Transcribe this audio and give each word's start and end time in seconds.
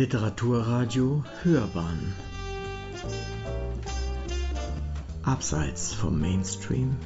Literaturradio 0.00 1.22
Hörbahn. 1.42 2.14
Abseits 5.24 5.92
vom 5.92 6.18
Mainstream. 6.18 6.96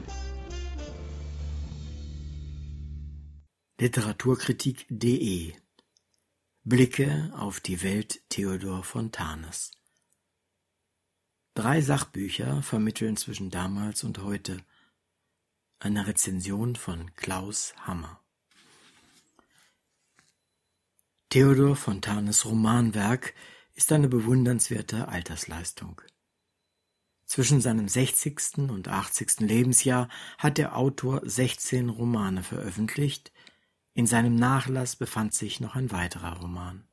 Literaturkritik.de 3.81 5.55
Blicke 6.63 7.33
auf 7.37 7.59
die 7.59 7.83
Welt 7.83 8.23
Theodor 8.29 8.85
Fontanes. 8.85 9.73
Drei 11.55 11.81
Sachbücher 11.81 12.63
vermitteln 12.63 13.17
zwischen 13.17 13.51
damals 13.51 14.05
und 14.05 14.19
heute. 14.23 14.59
Eine 15.81 16.07
Rezension 16.07 16.77
von 16.77 17.13
Klaus 17.17 17.75
Hammer 17.81 18.24
Theodor 21.35 21.75
Fontanes 21.75 22.45
Romanwerk 22.45 23.35
ist 23.75 23.91
eine 23.91 24.07
bewundernswerte 24.07 25.09
Altersleistung. 25.09 26.01
Zwischen 27.25 27.61
seinem 27.61 27.89
60. 27.89 28.59
und 28.71 28.87
80. 28.87 29.41
Lebensjahr 29.41 30.09
hat 30.39 30.59
der 30.59 30.77
Autor 30.77 31.23
16 31.25 31.89
Romane 31.89 32.45
veröffentlicht, 32.45 33.33
in 33.95 34.07
seinem 34.07 34.37
Nachlass 34.37 34.95
befand 34.95 35.35
sich 35.35 35.59
noch 35.59 35.75
ein 35.75 35.91
weiterer 35.91 36.39
Roman. 36.39 36.87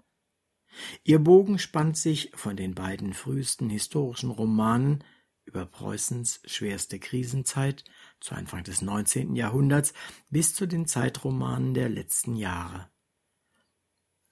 Ihr 1.04 1.20
Bogen 1.20 1.60
spannt 1.60 1.98
sich 1.98 2.32
von 2.34 2.56
den 2.56 2.74
beiden 2.74 3.14
frühesten 3.14 3.70
historischen 3.70 4.32
Romanen 4.32 5.04
über 5.46 5.68
Preußens 5.68 6.42
schwerste 6.46 6.98
Krisenzeit 6.98 7.84
zu 8.20 8.34
Anfang 8.34 8.64
des 8.64 8.82
19. 8.82 9.36
Jahrhunderts 9.36 9.94
bis 10.32 10.56
zu 10.56 10.66
den 10.66 10.88
Zeitromanen 10.88 11.76
der 11.76 11.90
letzten 11.90 12.36
Jahre. 12.36 12.91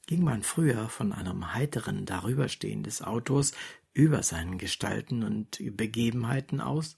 Ging 0.10 0.24
man 0.24 0.42
früher 0.42 0.90
von 0.90 1.14
einem 1.14 1.54
heiteren 1.54 2.08
Darüberstehen 2.08 2.82
des 2.82 3.04
Autors 3.04 3.52
über 3.94 4.24
seinen 4.24 4.58
Gestalten 4.58 5.22
und 5.22 5.62
Begebenheiten 5.78 6.62
aus, 6.62 6.98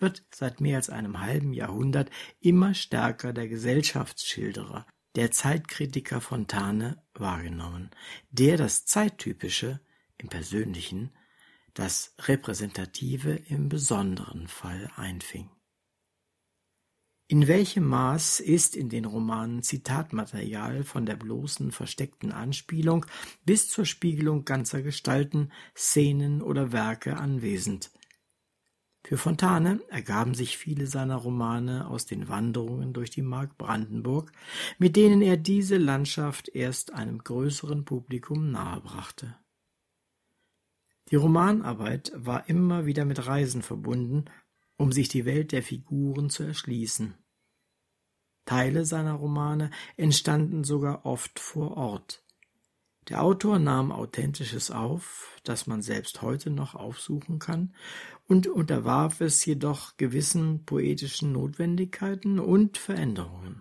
wird 0.00 0.24
seit 0.34 0.60
mehr 0.60 0.78
als 0.78 0.90
einem 0.90 1.20
halben 1.20 1.52
Jahrhundert 1.52 2.10
immer 2.40 2.74
stärker 2.74 3.32
der 3.32 3.46
Gesellschaftsschilderer, 3.46 4.88
der 5.14 5.30
Zeitkritiker 5.30 6.20
Fontane 6.20 7.00
wahrgenommen, 7.14 7.92
der 8.32 8.56
das 8.56 8.86
Zeittypische 8.86 9.78
im 10.18 10.28
Persönlichen, 10.28 11.12
das 11.74 12.12
Repräsentative 12.22 13.36
im 13.36 13.68
besonderen 13.68 14.48
Fall 14.48 14.90
einfing. 14.96 15.48
In 17.32 17.48
welchem 17.48 17.86
Maß 17.86 18.40
ist 18.40 18.76
in 18.76 18.90
den 18.90 19.06
Romanen 19.06 19.62
Zitatmaterial 19.62 20.84
von 20.84 21.06
der 21.06 21.16
bloßen 21.16 21.72
versteckten 21.72 22.30
Anspielung 22.30 23.06
bis 23.46 23.70
zur 23.70 23.86
Spiegelung 23.86 24.44
ganzer 24.44 24.82
Gestalten, 24.82 25.50
Szenen 25.74 26.42
oder 26.42 26.72
Werke 26.72 27.16
anwesend? 27.16 27.90
Für 29.02 29.16
Fontane 29.16 29.80
ergaben 29.88 30.34
sich 30.34 30.58
viele 30.58 30.86
seiner 30.86 31.16
Romane 31.16 31.88
aus 31.88 32.04
den 32.04 32.28
Wanderungen 32.28 32.92
durch 32.92 33.08
die 33.08 33.22
Mark 33.22 33.56
Brandenburg, 33.56 34.30
mit 34.78 34.94
denen 34.94 35.22
er 35.22 35.38
diese 35.38 35.78
Landschaft 35.78 36.50
erst 36.50 36.92
einem 36.92 37.16
größeren 37.16 37.86
Publikum 37.86 38.50
nahebrachte. 38.50 39.38
Die 41.10 41.16
Romanarbeit 41.16 42.12
war 42.14 42.46
immer 42.50 42.84
wieder 42.84 43.06
mit 43.06 43.26
Reisen 43.26 43.62
verbunden, 43.62 44.26
um 44.76 44.92
sich 44.92 45.08
die 45.08 45.24
Welt 45.24 45.52
der 45.52 45.62
Figuren 45.62 46.28
zu 46.28 46.42
erschließen. 46.42 47.14
Teile 48.44 48.84
seiner 48.84 49.14
Romane 49.14 49.70
entstanden 49.96 50.64
sogar 50.64 51.06
oft 51.06 51.38
vor 51.38 51.76
Ort. 51.76 52.22
Der 53.08 53.22
Autor 53.22 53.58
nahm 53.58 53.90
Authentisches 53.90 54.70
auf, 54.70 55.40
das 55.42 55.66
man 55.66 55.82
selbst 55.82 56.22
heute 56.22 56.50
noch 56.50 56.74
aufsuchen 56.74 57.38
kann, 57.38 57.74
und 58.28 58.46
unterwarf 58.46 59.20
es 59.20 59.44
jedoch 59.44 59.96
gewissen 59.96 60.64
poetischen 60.64 61.32
Notwendigkeiten 61.32 62.38
und 62.38 62.78
Veränderungen. 62.78 63.60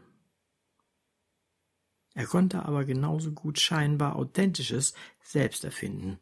Er 2.14 2.25
konnte 2.25 2.66
aber 2.66 2.86
genauso 2.86 3.31
gut 3.31 3.59
scheinbar 3.59 4.16
Authentisches 4.16 4.94
selbst 5.24 5.64
erfinden. 5.64 6.20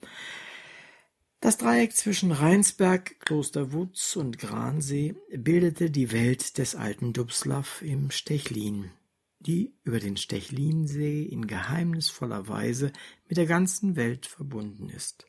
Das 1.41 1.55
Dreieck 1.55 1.95
zwischen 1.95 2.33
Rheinsberg, 2.33 3.17
Kloster 3.21 3.71
Wutz 3.71 4.17
und 4.17 4.37
Gransee 4.39 5.15
bildete 5.31 5.89
die 5.89 6.11
Welt 6.11 6.57
des 6.57 6.75
alten 6.75 7.13
Dubslav 7.13 7.81
im 7.81 8.11
Stechlin, 8.11 8.91
die 9.39 9.73
über 9.85 10.01
den 10.01 10.17
Stechlinsee 10.17 11.23
in 11.23 11.47
geheimnisvoller 11.47 12.49
Weise 12.49 12.91
mit 13.29 13.37
der 13.37 13.45
ganzen 13.45 13.95
Welt 13.95 14.25
verbunden 14.25 14.89
ist. 14.89 15.27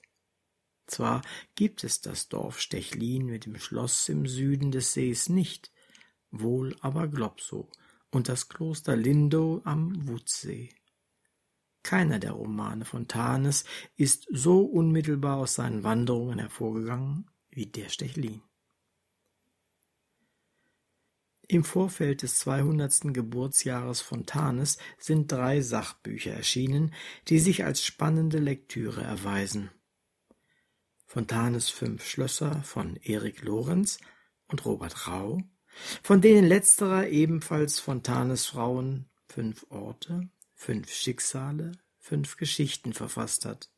Zwar 0.89 1.23
gibt 1.55 1.85
es 1.85 2.01
das 2.01 2.29
Dorf 2.29 2.59
Stechlin 2.61 3.27
mit 3.27 3.47
dem 3.47 3.57
Schloss 3.57 4.09
im 4.09 4.27
Süden 4.27 4.73
des 4.73 4.93
Sees 4.93 5.29
nicht, 5.29 5.71
wohl 6.33 6.77
aber 6.81 7.07
Globsow 7.07 7.69
und 8.11 8.29
das 8.29 8.49
Kloster 8.49 8.97
Lindow 8.97 9.63
am 9.65 10.09
Wutzsee. 10.09 10.71
Keiner 11.83 12.19
der 12.19 12.33
Romane 12.33 12.85
Fontanes 12.85 13.65
ist 13.97 14.27
so 14.31 14.61
unmittelbar 14.61 15.39
aus 15.39 15.55
seinen 15.55 15.83
Wanderungen 15.83 16.39
hervorgegangen 16.39 17.31
wie 17.51 17.67
der 17.67 17.89
Stechlin. 17.89 18.43
Im 21.49 21.65
Vorfeld 21.65 22.23
des 22.23 22.39
200. 22.39 23.13
Geburtsjahres 23.13 24.03
Fontanes 24.03 24.79
sind 24.99 25.33
drei 25.33 25.61
Sachbücher 25.63 26.33
erschienen, 26.33 26.95
die 27.27 27.41
sich 27.41 27.65
als 27.65 27.85
spannende 27.85 28.39
Lektüre 28.39 29.03
erweisen. 29.03 29.71
Fontanes 31.07 31.69
Fünf 31.69 32.07
Schlösser 32.07 32.63
von 32.63 32.95
Erik 33.03 33.43
Lorenz 33.43 33.99
und 34.47 34.65
Robert 34.65 35.09
Rau, 35.09 35.43
von 36.05 36.21
denen 36.21 36.47
letzterer 36.47 37.09
ebenfalls 37.09 37.81
Fontanes 37.81 38.47
Frauen 38.47 39.11
Fünf 39.27 39.67
Orte 39.71 40.31
fünf 40.61 40.93
Schicksale, 40.93 41.73
fünf 41.99 42.37
Geschichten 42.37 42.93
verfasst 42.93 43.47
hat. 43.47 43.71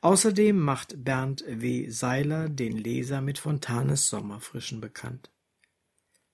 Außerdem 0.00 0.58
macht 0.58 1.04
Bernd 1.04 1.44
W. 1.46 1.88
Seiler 1.90 2.48
den 2.48 2.76
Leser 2.76 3.20
mit 3.20 3.38
Fontanes 3.38 4.08
Sommerfrischen 4.08 4.80
bekannt. 4.80 5.30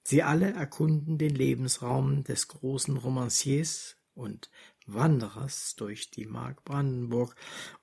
Sie 0.03 0.23
alle 0.23 0.53
erkunden 0.53 1.19
den 1.19 1.35
Lebensraum 1.35 2.25
des 2.25 2.49
großen 2.49 2.97
Romanciers 2.97 3.97
und 4.15 4.51
Wanderers 4.87 5.75
durch 5.77 6.11
die 6.11 6.25
Mark 6.25 6.65
Brandenburg 6.65 7.37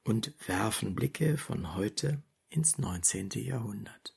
und 0.04 0.34
werfen 0.48 0.96
Blicke 0.96 1.38
von 1.38 1.76
heute 1.76 2.24
ins 2.50 2.80
19. 2.80 3.30
Jahrhundert. 3.36 4.16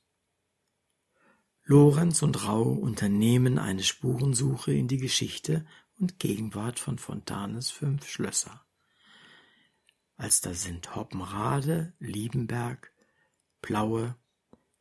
Lorenz 1.67 2.23
und 2.23 2.47
Rau 2.47 2.63
unternehmen 2.63 3.59
eine 3.59 3.83
Spurensuche 3.83 4.73
in 4.73 4.87
die 4.87 4.99
Geschichte 4.99 5.67
und 5.99 6.19
Gegenwart 6.19 6.79
von 6.79 6.99
Fontanes 6.99 7.71
fünf 7.71 8.09
Schlösser. 8.09 8.65
Als 10.17 10.41
da 10.41 10.55
sind 10.55 10.95
Hoppenrade, 10.95 11.93
Liebenberg, 11.99 12.93
Plaue, 13.63 14.17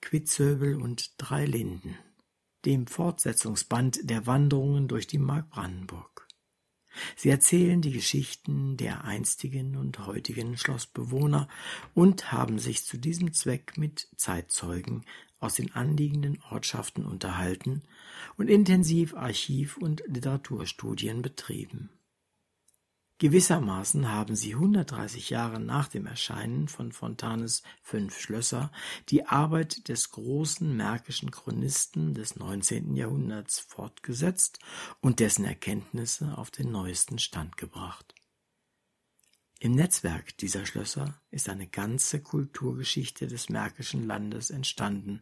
Quitzöbel 0.02 0.82
und 0.82 1.14
Dreilinden, 1.18 1.98
dem 2.66 2.88
Fortsetzungsband 2.88 4.10
der 4.10 4.28
Wanderungen 4.28 4.88
durch 4.88 5.08
die 5.08 5.18
Mark 5.18 5.50
Brandenburg. 5.50 6.28
Sie 7.16 7.30
erzählen 7.30 7.82
die 7.82 7.92
Geschichten 7.92 8.78
der 8.78 9.04
einstigen 9.04 9.78
und 9.78 10.06
heutigen 10.06 10.58
Schlossbewohner 10.58 11.48
und 11.94 12.32
haben 12.32 12.60
sich 12.60 12.86
zu 12.86 12.98
diesem 12.98 13.34
Zweck 13.34 13.78
mit 13.78 14.10
Zeitzeugen 14.16 15.06
aus 15.40 15.56
den 15.56 15.74
anliegenden 15.74 16.42
Ortschaften 16.52 17.06
unterhalten 17.06 17.84
und 18.38 18.50
intensiv 18.50 19.16
Archiv- 19.16 19.78
und 19.78 20.04
Literaturstudien 20.08 21.22
betrieben. 21.22 21.90
Gewissermaßen 23.20 24.12
haben 24.12 24.36
sie 24.36 24.54
130 24.54 25.30
Jahre 25.30 25.60
nach 25.60 25.88
dem 25.88 26.08
Erscheinen 26.08 26.68
von 26.68 26.92
Fontanes 26.92 27.64
Fünf 27.82 28.20
Schlösser 28.20 28.72
die 29.10 29.26
Arbeit 29.28 29.88
des 29.88 30.12
großen 30.12 30.76
märkischen 30.76 31.32
Chronisten 31.32 32.14
des 32.16 32.36
19. 32.36 32.96
Jahrhunderts 32.96 33.60
fortgesetzt 33.60 34.60
und 35.00 35.20
dessen 35.20 35.46
Erkenntnisse 35.46 36.38
auf 36.38 36.52
den 36.52 36.72
neuesten 36.72 37.18
Stand 37.18 37.56
gebracht 37.56 38.14
im 39.64 39.76
Netzwerk 39.76 40.38
dieser 40.40 40.66
Schlösser 40.66 41.22
ist 41.32 41.48
eine 41.48 41.68
ganze 41.68 42.22
Kulturgeschichte 42.22 43.28
des 43.28 43.48
Märkischen 43.48 44.06
Landes 44.06 44.50
entstanden, 44.50 45.22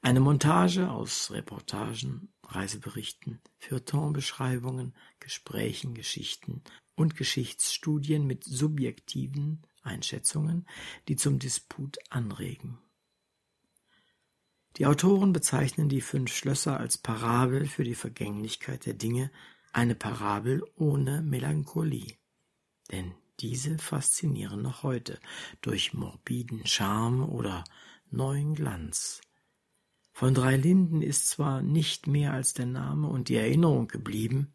eine 0.00 0.20
Montage 0.20 0.92
aus 0.92 1.32
Reportagen, 1.32 2.32
Reiseberichten, 2.44 3.40
Feuilletonbeschreibungen, 3.58 4.94
Gesprächen, 5.18 5.94
Geschichten 5.94 6.62
und 6.94 7.16
Geschichtsstudien 7.16 8.28
mit 8.28 8.44
subjektiven 8.44 9.66
Einschätzungen, 9.82 10.68
die 11.08 11.16
zum 11.16 11.40
Disput 11.40 11.98
anregen. 12.10 12.78
Die 14.76 14.86
Autoren 14.86 15.32
bezeichnen 15.32 15.88
die 15.88 16.00
fünf 16.00 16.32
Schlösser 16.32 16.78
als 16.78 16.96
Parabel 16.96 17.66
für 17.66 17.82
die 17.82 17.96
Vergänglichkeit 17.96 18.86
der 18.86 18.94
Dinge, 18.94 19.32
eine 19.72 19.96
Parabel 19.96 20.62
ohne 20.76 21.22
Melancholie. 21.22 22.14
Denn 22.92 23.14
diese 23.40 23.78
faszinieren 23.78 24.62
noch 24.62 24.82
heute 24.82 25.18
durch 25.60 25.94
morbiden 25.94 26.66
Charme 26.66 27.24
oder 27.24 27.64
neuen 28.10 28.54
Glanz. 28.54 29.20
Von 30.12 30.34
drei 30.34 30.56
Linden 30.56 31.02
ist 31.02 31.28
zwar 31.28 31.60
nicht 31.62 32.06
mehr 32.06 32.32
als 32.32 32.54
der 32.54 32.66
Name 32.66 33.08
und 33.08 33.28
die 33.28 33.36
Erinnerung 33.36 33.88
geblieben, 33.88 34.52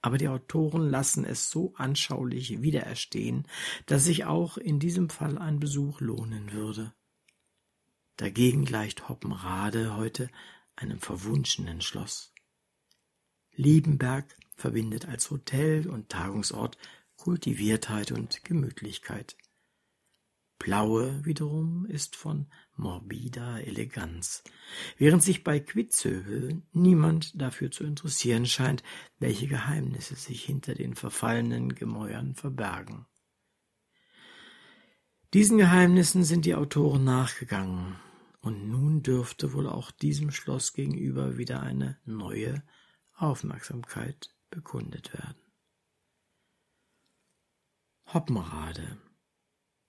aber 0.00 0.18
die 0.18 0.28
Autoren 0.28 0.88
lassen 0.88 1.24
es 1.24 1.50
so 1.50 1.74
anschaulich 1.76 2.62
wiedererstehen, 2.62 3.46
dass 3.86 4.04
sich 4.04 4.24
auch 4.24 4.56
in 4.56 4.78
diesem 4.78 5.10
Fall 5.10 5.36
ein 5.36 5.60
Besuch 5.60 6.00
lohnen 6.00 6.52
würde. 6.52 6.94
Dagegen 8.16 8.64
gleicht 8.64 9.08
Hoppenrade 9.08 9.96
heute 9.96 10.30
einem 10.76 11.00
verwunschenen 11.00 11.80
Schloss. 11.80 12.32
Liebenberg 13.52 14.36
verbindet 14.54 15.06
als 15.06 15.30
Hotel 15.30 15.88
und 15.88 16.08
Tagungsort 16.08 16.78
Kultiviertheit 17.16 18.12
und 18.12 18.44
Gemütlichkeit. 18.44 19.36
Plaue 20.58 21.24
wiederum 21.24 21.86
ist 21.86 22.16
von 22.16 22.46
morbider 22.74 23.66
Eleganz, 23.66 24.42
während 24.96 25.22
sich 25.22 25.44
bei 25.44 25.60
Quitzövel 25.60 26.62
niemand 26.72 27.40
dafür 27.40 27.70
zu 27.70 27.84
interessieren 27.84 28.46
scheint, 28.46 28.82
welche 29.18 29.48
Geheimnisse 29.48 30.16
sich 30.16 30.44
hinter 30.44 30.74
den 30.74 30.94
verfallenen 30.94 31.74
Gemäuern 31.74 32.34
verbergen. 32.34 33.06
Diesen 35.34 35.58
Geheimnissen 35.58 36.24
sind 36.24 36.46
die 36.46 36.54
Autoren 36.54 37.04
nachgegangen, 37.04 37.96
und 38.40 38.68
nun 38.70 39.02
dürfte 39.02 39.52
wohl 39.52 39.66
auch 39.66 39.90
diesem 39.90 40.30
Schloss 40.30 40.72
gegenüber 40.72 41.36
wieder 41.36 41.62
eine 41.62 41.98
neue 42.04 42.62
Aufmerksamkeit 43.12 44.34
bekundet 44.50 45.12
werden. 45.12 45.45
Hoppenrade 48.12 48.98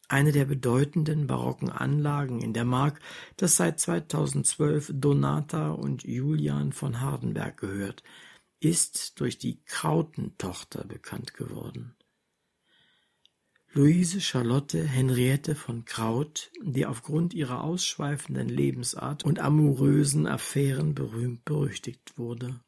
eine 0.10 0.32
der 0.32 0.46
bedeutenden 0.46 1.28
barocken 1.28 1.70
Anlagen 1.70 2.42
in 2.42 2.54
der 2.54 2.64
Mark, 2.64 3.02
das 3.36 3.58
seit 3.58 3.80
2012 3.80 4.92
Donata 4.96 5.72
und 5.72 6.04
Julian 6.04 6.72
von 6.72 7.02
Hardenberg 7.02 7.58
gehört, 7.58 8.04
ist 8.62 9.20
durch 9.20 9.38
die 9.38 9.62
Krautentochter 9.66 10.86
bekannt 10.86 11.34
geworden. 11.34 11.94
Luise 13.74 14.22
Charlotte 14.22 14.82
Henriette 14.82 15.54
von 15.54 15.84
Kraut, 15.84 16.52
die 16.64 16.86
aufgrund 16.86 17.34
ihrer 17.34 17.64
ausschweifenden 17.64 18.48
Lebensart 18.48 19.26
und 19.26 19.40
amourösen 19.40 20.26
Affären 20.26 20.96
berühmt 20.96 21.44
berüchtigt 21.44 22.18
wurde. 22.18 22.62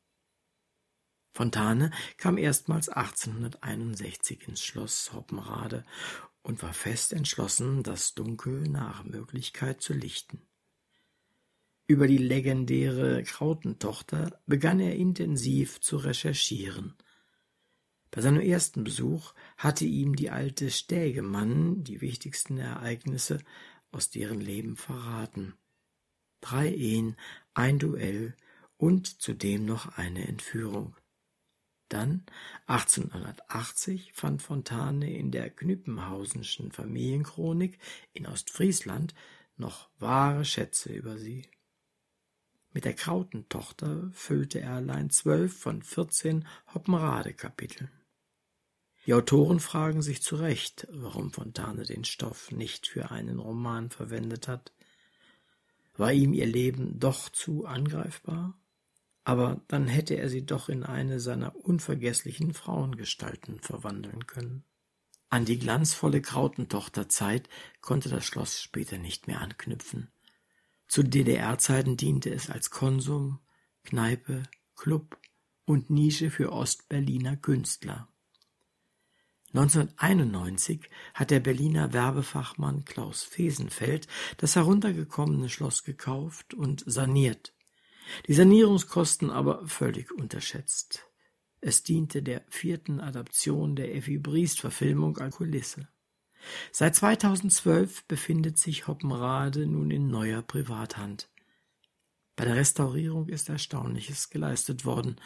Fontane 1.32 1.92
kam 2.18 2.38
erstmals 2.38 2.90
1861 2.90 4.48
ins 4.48 4.64
Schloss 4.64 5.14
Hoppenrade 5.14 5.86
und 6.42 6.64
war 6.64 6.74
fest 6.74 7.14
entschlossen, 7.14 7.84
das 7.84 8.14
Dunkel 8.16 8.68
nach 8.70 9.04
Möglichkeit 9.04 9.82
zu 9.82 9.94
lichten. 9.94 10.42
Über 11.88 12.08
die 12.08 12.18
legendäre 12.18 13.24
Krautentochter 13.24 14.40
begann 14.46 14.80
er 14.80 14.96
intensiv 14.96 15.82
zu 15.82 15.98
recherchieren. 15.98 16.96
Bei 18.12 18.22
seinem 18.22 18.42
ersten 18.42 18.84
Besuch 18.84 19.34
hatte 19.58 19.86
ihm 19.86 20.16
die 20.16 20.30
alte 20.30 20.72
Stägemann 20.72 21.84
die 21.84 22.02
wichtigsten 22.02 22.58
Ereignisse 22.58 23.40
aus 23.92 24.10
deren 24.10 24.40
Leben 24.40 24.76
verraten. 24.78 25.56
Drei 26.42 26.70
Ehen, 26.74 27.16
ein 27.54 27.80
Duell 27.80 28.36
und 28.78 29.22
zudem 29.22 29.66
noch 29.66 29.98
eine 29.98 30.28
Entführung. 30.28 30.96
Dann 31.90 32.24
1880 32.68 34.14
fand 34.14 34.44
Fontane 34.44 35.12
in 35.12 35.32
der 35.32 35.50
Knüppenhausenschen 35.50 36.72
Familienchronik 36.72 37.80
in 38.14 38.28
Ostfriesland 38.28 39.16
noch 39.58 39.90
wahre 39.98 40.46
Schätze 40.46 40.94
über 40.94 41.18
sie. 41.18 41.50
Mit 42.72 42.86
der 42.86 42.94
Krautentochter 42.94 44.12
füllte 44.14 44.62
er 44.62 44.74
allein 44.74 45.10
zwölf 45.10 45.58
von 45.58 45.82
vierzehn 45.82 46.48
Hoppenrade-Kapiteln. 46.74 47.90
Die 49.08 49.16
Autoren 49.16 49.60
fragen 49.60 50.04
sich 50.04 50.22
zu 50.22 50.36
Recht, 50.36 50.88
warum 50.92 51.34
Fontane 51.34 51.84
den 51.84 52.04
Stoff 52.04 52.52
nicht 52.52 52.88
für 52.88 53.10
einen 53.10 53.40
Roman 53.40 53.90
verwendet 53.90 54.48
hat. 54.48 54.72
War 55.98 56.14
ihm 56.14 56.34
ihr 56.34 56.46
Leben 56.46 57.00
doch 57.00 57.30
zu 57.30 57.66
angreifbar? 57.66 58.59
Aber 59.30 59.62
dann 59.68 59.86
hätte 59.86 60.16
er 60.16 60.28
sie 60.28 60.44
doch 60.44 60.70
in 60.70 60.82
eine 60.82 61.20
seiner 61.20 61.56
unvergesslichen 61.56 62.56
Frauengestalten 62.56 63.60
verwandeln 63.60 64.26
können. 64.26 64.64
An 65.30 65.46
die 65.46 65.60
glanzvolle 65.60 66.20
Krautentochter-Zeit 66.20 67.48
konnte 67.80 68.10
das 68.10 68.26
Schloss 68.26 68.60
später 68.60 68.98
nicht 68.98 69.28
mehr 69.28 69.40
anknüpfen. 69.40 70.10
Zu 70.88 71.04
DDR-Zeiten 71.04 71.96
diente 71.96 72.32
es 72.32 72.50
als 72.50 72.72
Konsum, 72.72 73.38
Kneipe, 73.84 74.42
Club 74.76 75.20
und 75.64 75.92
Nische 75.92 76.32
für 76.32 76.52
Ostberliner 76.52 77.38
Künstler. 77.38 78.08
1991 79.54 80.90
hat 81.14 81.30
der 81.30 81.40
Berliner 81.40 81.94
Werbefachmann 81.94 82.84
Klaus 82.84 83.22
Fesenfeld 83.22 84.08
das 84.38 84.56
heruntergekommene 84.56 85.50
Schloss 85.50 85.84
gekauft 85.84 86.56
und 86.56 86.84
saniert 86.88 87.54
die 88.28 88.34
Sanierungskosten 88.34 89.30
aber 89.30 89.66
völlig 89.68 90.12
unterschätzt. 90.12 91.06
Es 91.62 91.84
diente 91.84 92.24
der 92.24 92.44
vierten 92.50 93.00
Adaption 93.02 93.76
der 93.76 93.96
Effi 93.96 94.18
Briest-Verfilmung 94.18 95.18
als 95.18 95.36
Kulisse. 95.36 95.88
Seit 96.72 96.96
2012 96.96 98.06
befindet 98.06 98.58
sich 98.58 98.88
Hoppenrade 98.88 99.66
nun 99.66 99.92
in 99.92 100.08
neuer 100.08 100.42
Privathand. 100.42 101.30
Bei 102.38 102.46
der 102.46 102.56
Restaurierung 102.56 103.28
ist 103.28 103.50
Erstaunliches 103.50 104.30
geleistet 104.30 104.86
worden. 104.86 105.18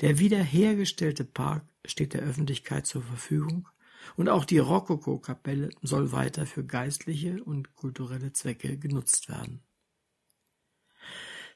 Der 0.00 0.18
wiederhergestellte 0.18 1.26
Park 1.26 1.66
steht 1.84 2.14
der 2.14 2.22
Öffentlichkeit 2.22 2.86
zur 2.86 3.02
Verfügung 3.02 3.68
und 4.16 4.30
auch 4.30 4.46
die 4.46 4.58
Rokoko-Kapelle 4.58 5.68
soll 5.82 6.12
weiter 6.12 6.46
für 6.46 6.64
geistliche 6.64 7.44
und 7.44 7.74
kulturelle 7.74 8.32
Zwecke 8.32 8.78
genutzt 8.78 9.28
werden. 9.28 9.62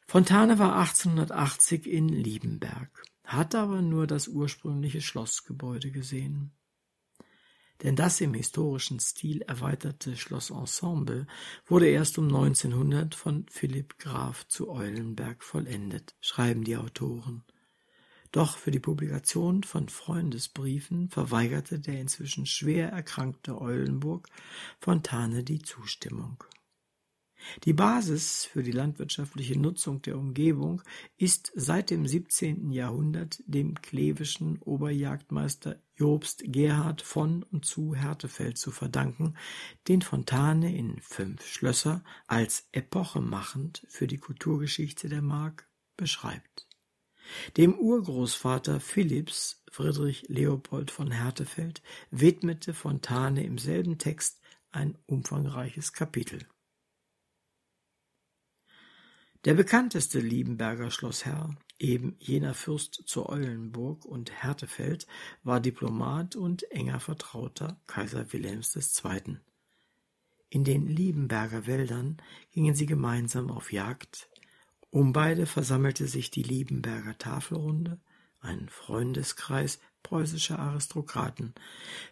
Fontane 0.08 0.60
war 0.60 0.76
1880 0.76 1.86
in 1.86 2.08
Liebenberg, 2.08 3.02
hat 3.24 3.56
aber 3.56 3.82
nur 3.82 4.06
das 4.06 4.28
ursprüngliche 4.28 5.00
Schlossgebäude 5.00 5.90
gesehen. 5.90 6.52
Denn 7.82 7.96
das 7.96 8.20
im 8.20 8.32
historischen 8.32 9.00
Stil 9.00 9.42
erweiterte 9.42 10.16
Schlossensemble 10.16 11.26
wurde 11.66 11.88
erst 11.88 12.18
um 12.18 12.26
1900 12.28 13.14
von 13.16 13.46
Philipp 13.50 13.98
Graf 13.98 14.46
zu 14.46 14.70
Eulenberg 14.70 15.42
vollendet, 15.42 16.14
schreiben 16.20 16.62
die 16.62 16.76
Autoren. 16.76 17.42
Doch 18.30 18.58
für 18.58 18.70
die 18.70 18.80
Publikation 18.80 19.64
von 19.64 19.88
Freundesbriefen 19.88 21.08
verweigerte 21.10 21.80
der 21.80 22.00
inzwischen 22.00 22.46
schwer 22.46 22.90
erkrankte 22.90 23.60
Eulenburg 23.60 24.28
Fontane 24.78 25.42
die 25.42 25.62
Zustimmung. 25.62 26.42
Die 27.64 27.72
Basis 27.72 28.44
für 28.44 28.62
die 28.62 28.72
landwirtschaftliche 28.72 29.58
Nutzung 29.58 30.02
der 30.02 30.18
Umgebung 30.18 30.82
ist 31.16 31.52
seit 31.54 31.90
dem 31.90 32.06
17. 32.06 32.70
Jahrhundert 32.70 33.42
dem 33.46 33.80
klevischen 33.80 34.58
Oberjagdmeister 34.62 35.80
Jobst 35.96 36.42
Gerhard 36.44 37.00
von 37.02 37.42
und 37.44 37.64
zu 37.64 37.94
Hertefeld 37.94 38.58
zu 38.58 38.70
verdanken, 38.70 39.34
den 39.88 40.02
Fontane 40.02 40.76
in 40.76 41.00
Fünf 41.00 41.46
Schlösser 41.46 42.04
als 42.26 42.68
epochemachend 42.72 43.86
für 43.88 44.06
die 44.06 44.18
Kulturgeschichte 44.18 45.08
der 45.08 45.22
Mark 45.22 45.68
beschreibt. 45.96 46.66
Dem 47.56 47.74
Urgroßvater 47.74 48.78
Philipps, 48.78 49.64
Friedrich 49.70 50.24
Leopold 50.28 50.90
von 50.90 51.10
Hertefeld, 51.10 51.82
widmete 52.10 52.74
Fontane 52.74 53.44
im 53.44 53.58
selben 53.58 53.98
Text 53.98 54.40
ein 54.70 54.96
umfangreiches 55.06 55.92
Kapitel. 55.92 56.46
Der 59.46 59.54
bekannteste 59.54 60.18
Liebenberger 60.18 60.90
Schlossherr, 60.90 61.54
eben 61.78 62.16
jener 62.18 62.52
Fürst 62.52 63.04
zu 63.06 63.28
Eulenburg 63.28 64.04
und 64.04 64.42
Hertefeld, 64.42 65.06
war 65.44 65.60
Diplomat 65.60 66.34
und 66.34 66.68
enger 66.72 66.98
Vertrauter 66.98 67.80
Kaiser 67.86 68.32
Wilhelms 68.32 68.74
II. 68.74 69.36
In 70.48 70.64
den 70.64 70.88
Liebenberger 70.88 71.68
Wäldern 71.68 72.16
gingen 72.50 72.74
sie 72.74 72.86
gemeinsam 72.86 73.52
auf 73.52 73.72
Jagd. 73.72 74.28
Um 74.90 75.12
beide 75.12 75.46
versammelte 75.46 76.08
sich 76.08 76.32
die 76.32 76.42
Liebenberger 76.42 77.16
Tafelrunde, 77.16 78.00
ein 78.40 78.68
Freundeskreis 78.68 79.78
preußischer 80.02 80.58
Aristokraten, 80.58 81.54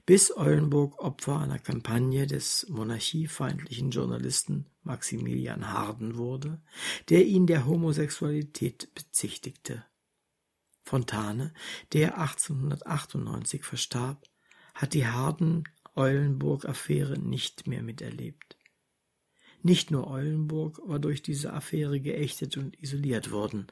bis 0.07 0.37
Eulenburg 0.37 1.01
Opfer 1.01 1.41
einer 1.41 1.59
Kampagne 1.59 2.29
des 2.29 2.69
monarchiefeindlichen 2.69 3.91
Journalisten 3.91 4.67
Maximilian 4.85 5.73
Harden 5.73 6.17
wurde, 6.17 6.61
der 7.09 7.27
ihn 7.27 7.47
der 7.47 7.67
Homosexualität 7.67 8.95
bezichtigte. 8.95 9.85
Fontane, 10.83 11.53
der 11.93 12.19
1898 12.19 13.65
verstarb, 13.65 14.23
hat 14.75 14.95
die 14.95 15.07
Harden 15.07 15.65
Eulenburg-Affäre 15.97 17.19
nicht 17.19 17.67
mehr 17.67 17.83
miterlebt. 17.83 18.57
Nicht 19.63 19.91
nur 19.91 20.09
Eulenburg 20.09 20.81
war 20.85 20.99
durch 20.99 21.23
diese 21.23 21.53
Affäre 21.55 22.01
geächtet 22.01 22.59
und 22.59 22.79
isoliert 22.83 23.31
worden. 23.31 23.67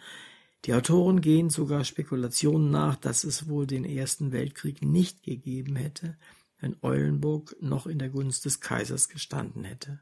Die 0.64 0.72
Autoren 0.72 1.20
gehen 1.20 1.50
sogar 1.50 1.84
Spekulationen 1.84 2.70
nach, 2.70 2.96
dass 2.96 3.24
es 3.24 3.48
wohl 3.48 3.66
den 3.66 3.84
Ersten 3.84 4.32
Weltkrieg 4.32 4.80
nicht 4.80 5.22
gegeben 5.22 5.76
hätte, 5.76 6.16
wenn 6.60 6.76
Eulenburg 6.80 7.56
noch 7.60 7.86
in 7.86 7.98
der 7.98 8.08
Gunst 8.08 8.44
des 8.44 8.60
Kaisers 8.60 9.08
gestanden 9.08 9.64
hätte. 9.64 10.00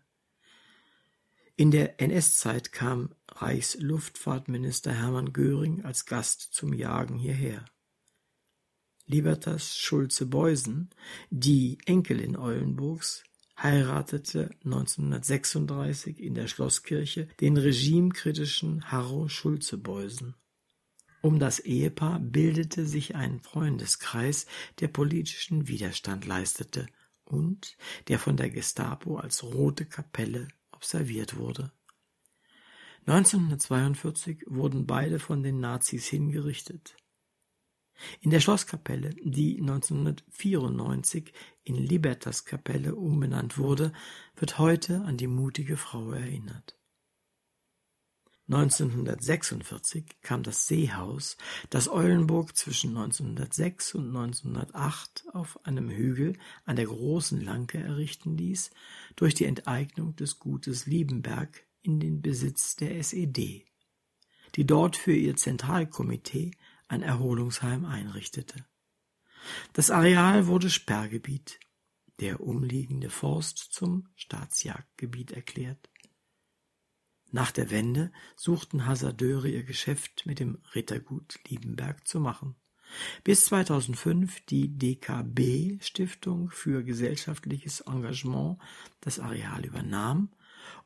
In 1.60 1.70
der 1.70 2.00
NS-Zeit 2.00 2.72
kam 2.72 3.10
Reichsluftfahrtminister 3.28 4.94
Hermann 4.94 5.34
Göring 5.34 5.84
als 5.84 6.06
Gast 6.06 6.40
zum 6.54 6.72
Jagen 6.72 7.18
hierher. 7.18 7.66
Libertas 9.04 9.76
Schulze-Beusen, 9.76 10.88
die 11.28 11.76
Enkelin 11.84 12.38
Eulenburgs, 12.38 13.24
heiratete 13.62 14.48
1936 14.64 16.18
in 16.18 16.34
der 16.34 16.46
Schlosskirche 16.46 17.28
den 17.40 17.58
regimekritischen 17.58 18.90
Harro 18.90 19.28
Schulze-Beusen. 19.28 20.36
Um 21.20 21.38
das 21.38 21.58
Ehepaar 21.58 22.20
bildete 22.20 22.86
sich 22.86 23.16
ein 23.16 23.38
Freundeskreis, 23.38 24.46
der 24.78 24.88
politischen 24.88 25.68
Widerstand 25.68 26.24
leistete 26.24 26.86
und 27.24 27.76
der 28.08 28.18
von 28.18 28.38
der 28.38 28.48
Gestapo 28.48 29.18
als 29.18 29.42
Rote 29.44 29.84
Kapelle 29.84 30.48
observiert 30.80 31.36
wurde. 31.36 31.72
1942 33.06 34.44
wurden 34.46 34.86
beide 34.86 35.18
von 35.18 35.42
den 35.42 35.60
Nazis 35.60 36.06
hingerichtet. 36.06 36.96
In 38.22 38.30
der 38.30 38.40
Schlosskapelle, 38.40 39.10
die 39.22 39.60
1994 39.60 41.34
in 41.64 41.74
Libertaskapelle 41.74 42.94
umbenannt 42.94 43.58
wurde, 43.58 43.92
wird 44.36 44.58
heute 44.58 45.02
an 45.02 45.18
die 45.18 45.26
mutige 45.26 45.76
Frau 45.76 46.12
erinnert. 46.12 46.79
1946 48.52 50.22
kam 50.22 50.42
das 50.42 50.66
Seehaus, 50.66 51.36
das 51.70 51.88
Eulenburg 51.88 52.56
zwischen 52.56 52.96
1906 52.96 53.94
und 53.94 54.08
1908 54.08 55.24
auf 55.32 55.64
einem 55.64 55.88
Hügel 55.88 56.36
an 56.64 56.74
der 56.74 56.86
Großen 56.86 57.40
Lanke 57.40 57.78
errichten 57.78 58.36
ließ, 58.36 58.72
durch 59.14 59.34
die 59.34 59.44
Enteignung 59.44 60.16
des 60.16 60.40
Gutes 60.40 60.86
Liebenberg 60.86 61.64
in 61.82 62.00
den 62.00 62.22
Besitz 62.22 62.74
der 62.74 62.98
SED, 62.98 63.66
die 64.56 64.66
dort 64.66 64.96
für 64.96 65.14
ihr 65.14 65.36
Zentralkomitee 65.36 66.50
ein 66.88 67.02
Erholungsheim 67.02 67.84
einrichtete. 67.84 68.66
Das 69.74 69.92
Areal 69.92 70.48
wurde 70.48 70.70
Sperrgebiet, 70.70 71.60
der 72.18 72.40
umliegende 72.40 73.10
Forst 73.10 73.58
zum 73.58 74.08
Staatsjagdgebiet 74.16 75.30
erklärt. 75.30 75.88
Nach 77.32 77.52
der 77.52 77.70
Wende 77.70 78.10
suchten 78.34 78.86
Hasardeure 78.86 79.48
ihr 79.48 79.62
Geschäft 79.62 80.26
mit 80.26 80.40
dem 80.40 80.58
Rittergut 80.74 81.38
Liebenberg 81.48 82.06
zu 82.06 82.18
machen, 82.18 82.56
bis 83.22 83.44
2005 83.44 84.46
die 84.46 84.76
DKB 84.76 85.80
Stiftung 85.80 86.50
für 86.50 86.82
gesellschaftliches 86.82 87.82
Engagement 87.82 88.58
das 89.00 89.20
Areal 89.20 89.64
übernahm 89.64 90.30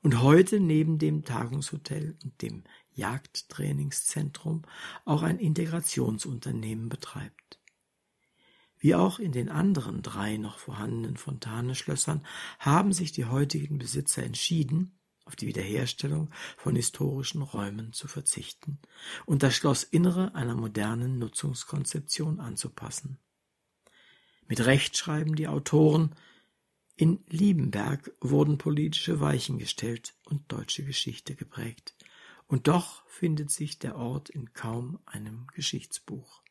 und 0.02 0.20
heute 0.20 0.60
neben 0.60 0.98
dem 0.98 1.24
Tagungshotel 1.24 2.16
und 2.22 2.42
dem 2.42 2.64
Jagdtrainingszentrum 2.92 4.62
auch 5.06 5.22
ein 5.22 5.38
Integrationsunternehmen 5.38 6.90
betreibt. 6.90 7.58
Wie 8.78 8.94
auch 8.94 9.18
in 9.18 9.32
den 9.32 9.48
anderen 9.48 10.02
drei 10.02 10.36
noch 10.36 10.58
vorhandenen 10.58 11.16
Fontaneschlössern 11.16 12.24
haben 12.58 12.92
sich 12.92 13.12
die 13.12 13.24
heutigen 13.24 13.78
Besitzer 13.78 14.22
entschieden, 14.22 14.98
auf 15.24 15.36
die 15.36 15.46
Wiederherstellung 15.46 16.30
von 16.56 16.76
historischen 16.76 17.42
Räumen 17.42 17.92
zu 17.92 18.08
verzichten 18.08 18.78
und 19.26 19.42
das 19.42 19.54
Schlossinnere 19.54 20.34
einer 20.34 20.54
modernen 20.54 21.18
Nutzungskonzeption 21.18 22.40
anzupassen. 22.40 23.18
Mit 24.46 24.64
Recht 24.64 24.96
schreiben 24.96 25.34
die 25.34 25.48
Autoren, 25.48 26.14
in 26.96 27.24
Liebenberg 27.28 28.12
wurden 28.20 28.58
politische 28.58 29.18
Weichen 29.18 29.58
gestellt 29.58 30.14
und 30.24 30.52
deutsche 30.52 30.84
Geschichte 30.84 31.34
geprägt. 31.34 31.96
Und 32.46 32.68
doch 32.68 33.04
findet 33.08 33.50
sich 33.50 33.78
der 33.78 33.96
Ort 33.96 34.28
in 34.28 34.52
kaum 34.52 35.00
einem 35.06 35.48
Geschichtsbuch. 35.54 36.42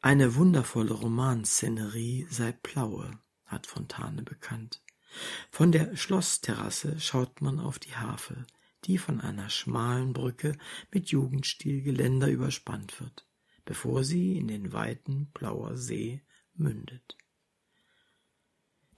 Eine 0.00 0.36
wundervolle 0.36 0.92
Romanszenerie 0.92 2.26
sei 2.30 2.52
Plaue, 2.52 3.18
hat 3.46 3.66
Fontane 3.66 4.22
bekannt. 4.22 4.83
Von 5.50 5.72
der 5.72 5.96
Schlossterrasse 5.96 6.98
schaut 7.00 7.40
man 7.40 7.60
auf 7.60 7.78
die 7.78 7.94
Havel, 7.94 8.46
die 8.84 8.98
von 8.98 9.20
einer 9.20 9.50
schmalen 9.50 10.12
Brücke 10.12 10.56
mit 10.90 11.08
Jugendstilgeländer 11.10 12.28
überspannt 12.28 13.00
wird, 13.00 13.26
bevor 13.64 14.04
sie 14.04 14.36
in 14.36 14.48
den 14.48 14.72
weiten 14.72 15.30
Blauer 15.32 15.76
See 15.76 16.22
mündet. 16.54 17.16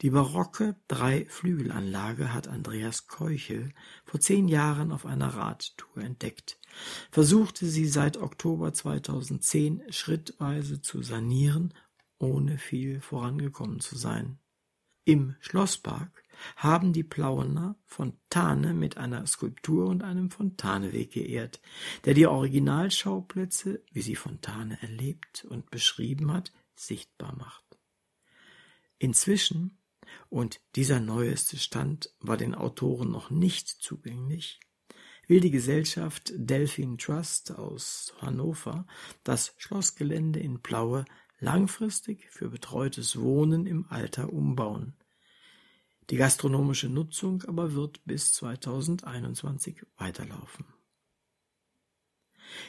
Die 0.02 0.10
barocke 0.10 0.76
Dreiflügelanlage 0.88 2.34
hat 2.34 2.48
Andreas 2.48 3.06
Keuchel 3.06 3.72
vor 4.04 4.20
zehn 4.20 4.46
Jahren 4.46 4.92
auf 4.92 5.06
einer 5.06 5.28
Radtour 5.28 6.02
entdeckt, 6.02 6.58
versuchte 7.10 7.66
sie 7.66 7.86
seit 7.86 8.18
Oktober 8.18 8.74
2010 8.74 9.84
schrittweise 9.88 10.82
zu 10.82 11.02
sanieren, 11.02 11.72
ohne 12.18 12.58
viel 12.58 13.00
vorangekommen 13.00 13.80
zu 13.80 13.96
sein. 13.96 14.38
Im 15.08 15.36
Schlosspark 15.38 16.24
haben 16.56 16.92
die 16.92 17.04
Plauener 17.04 17.76
Fontane 17.84 18.74
mit 18.74 18.96
einer 18.96 19.24
Skulptur 19.24 19.86
und 19.86 20.02
einem 20.02 20.32
Fontaneweg 20.32 21.12
geehrt, 21.12 21.60
der 22.04 22.14
die 22.14 22.26
Originalschauplätze, 22.26 23.84
wie 23.92 24.02
sie 24.02 24.16
Fontane 24.16 24.82
erlebt 24.82 25.46
und 25.48 25.70
beschrieben 25.70 26.32
hat, 26.32 26.52
sichtbar 26.74 27.36
macht. 27.36 27.78
Inzwischen, 28.98 29.78
und 30.28 30.60
dieser 30.74 30.98
neueste 30.98 31.56
Stand 31.56 32.12
war 32.18 32.36
den 32.36 32.56
Autoren 32.56 33.12
noch 33.12 33.30
nicht 33.30 33.68
zugänglich, 33.68 34.58
will 35.28 35.38
die 35.38 35.52
Gesellschaft 35.52 36.32
Delphine 36.34 36.96
Trust 36.96 37.52
aus 37.52 38.12
Hannover 38.20 38.88
das 39.22 39.54
Schlossgelände 39.56 40.40
in 40.40 40.62
Plaue 40.62 41.04
langfristig 41.38 42.26
für 42.30 42.48
betreutes 42.48 43.20
Wohnen 43.20 43.66
im 43.66 43.86
Alter 43.88 44.32
umbauen. 44.32 44.94
Die 46.10 46.16
gastronomische 46.16 46.88
Nutzung 46.88 47.42
aber 47.44 47.74
wird 47.74 48.04
bis 48.04 48.32
2021 48.34 49.84
weiterlaufen. 49.96 50.64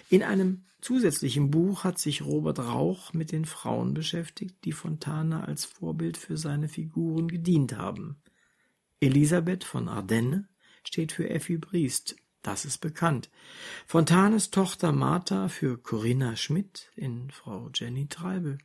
In 0.09 0.23
einem 0.23 0.65
zusätzlichen 0.81 1.51
Buch 1.51 1.83
hat 1.83 1.99
sich 1.99 2.23
Robert 2.23 2.59
Rauch 2.59 3.13
mit 3.13 3.31
den 3.31 3.45
Frauen 3.45 3.93
beschäftigt, 3.93 4.55
die 4.65 4.71
Fontana 4.71 5.43
als 5.43 5.65
Vorbild 5.65 6.17
für 6.17 6.37
seine 6.37 6.67
Figuren 6.67 7.27
gedient 7.27 7.77
haben. 7.77 8.21
Elisabeth 8.99 9.63
von 9.63 9.87
Ardenne 9.87 10.47
steht 10.83 11.11
für 11.11 11.29
Effi 11.29 11.57
Briest, 11.57 12.15
das 12.47 12.63
ist 12.63 12.77
bekannt. 12.77 13.29
Fontanes 13.85 14.51
Tochter 14.51 14.93
Martha 14.93 15.49
für 15.49 15.77
Corinna 15.77 16.37
Schmidt 16.37 16.89
in 16.95 17.29
Frau 17.29 17.69
Jenny 17.73 18.07
Treibel. 18.07 18.57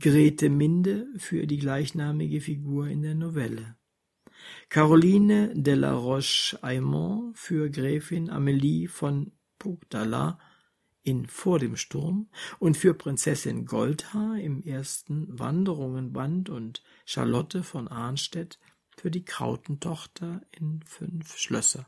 Grete 0.00 0.50
Minde 0.50 1.06
für 1.16 1.46
die 1.46 1.58
gleichnamige 1.58 2.40
Figur 2.40 2.88
in 2.88 3.02
der 3.02 3.14
Novelle. 3.14 3.76
Caroline 4.68 5.52
de 5.54 5.74
la 5.74 5.92
Roche-Aymon 5.92 7.32
für 7.34 7.70
Gräfin 7.70 8.30
Amelie 8.30 8.88
von 8.88 9.30
Pugdala 9.58 10.40
in 11.02 11.26
Vor 11.26 11.60
dem 11.60 11.76
Sturm 11.76 12.30
und 12.58 12.76
für 12.76 12.94
Prinzessin 12.94 13.64
Goldhaar 13.64 14.38
im 14.40 14.60
ersten 14.60 15.38
Wanderungenband 15.38 16.50
und 16.50 16.82
Charlotte 17.04 17.62
von 17.62 17.86
Arnstedt 17.86 18.58
für 18.96 19.10
die 19.12 19.24
Krautentochter 19.24 20.40
in 20.50 20.82
Fünf 20.82 21.36
Schlösser. 21.36 21.86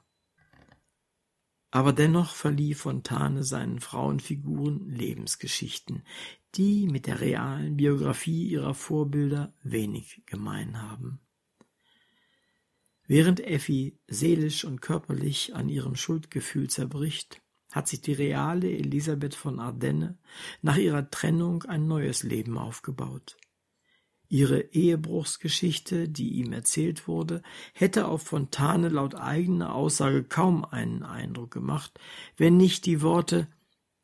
Aber 1.73 1.95
dennoch 1.95 2.35
verlieh 2.35 2.75
Fontane 2.75 3.45
seinen 3.45 3.81
Frauenfiguren 3.81 4.91
Lebensgeschichten, 4.91 6.03
die 6.55 6.87
mit 6.87 7.07
der 7.07 7.23
realen 7.23 7.79
Biografie 7.79 8.47
ihrer 8.47 8.75
Vorbilder 8.75 9.55
wenig 9.63 10.23
gemein 10.27 10.83
haben. 10.83 11.19
Während 13.07 13.41
Effi 13.41 13.99
seelisch 14.07 14.65
und 14.65 14.83
körperlich 14.83 15.55
an 15.55 15.71
ihrem 15.71 15.97
Schuldgefühl 15.97 16.69
zerbricht, 16.69 17.41
hat 17.73 17.89
sich 17.89 18.03
die 18.03 18.13
reale 18.13 18.71
Elisabeth 18.71 19.35
von 19.35 19.59
Ardenne 19.59 20.19
nach 20.61 20.77
ihrer 20.77 21.11
Trennung 21.11 21.63
ein 21.63 21.89
neues 21.89 22.23
Leben 22.23 22.59
aufgebaut. 22.59 23.39
Ihre 24.33 24.73
Ehebruchsgeschichte, 24.73 26.09
die 26.09 26.31
ihm 26.37 26.55
erzählt 26.55 27.07
wurde, 27.07 27.43
hätte 27.75 28.09
auf 28.09 28.23
Fontane 28.23 28.89
laut 28.89 29.15
eigener 29.15 29.75
Aussage 29.75 30.25
kaum 30.25 30.65
einen 30.65 31.03
Eindruck 31.03 31.51
gemacht, 31.51 32.01
wenn 32.39 32.57
nicht 32.57 32.87
die 32.87 33.03
Worte 33.03 33.47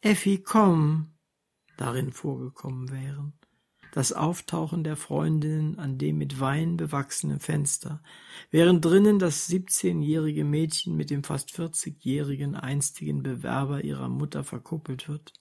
Effi, 0.02 0.36
komm 0.36 1.14
darin 1.78 2.12
vorgekommen 2.12 2.90
wären. 2.90 3.32
das 3.92 4.12
Auftauchen 4.12 4.84
der 4.84 4.96
Freundinnen 4.96 5.78
an 5.78 5.96
dem 5.96 6.18
mit 6.18 6.40
Wein 6.40 6.76
bewachsenen 6.76 7.40
Fenster, 7.40 8.02
während 8.50 8.84
drinnen 8.84 9.18
das 9.18 9.46
siebzehnjährige 9.46 10.44
Mädchen 10.44 10.94
mit 10.94 11.08
dem 11.08 11.24
fast 11.24 11.52
vierzigjährigen 11.52 12.54
einstigen 12.54 13.22
Bewerber 13.22 13.82
ihrer 13.82 14.10
Mutter 14.10 14.44
verkuppelt 14.44 15.08
wird, 15.08 15.32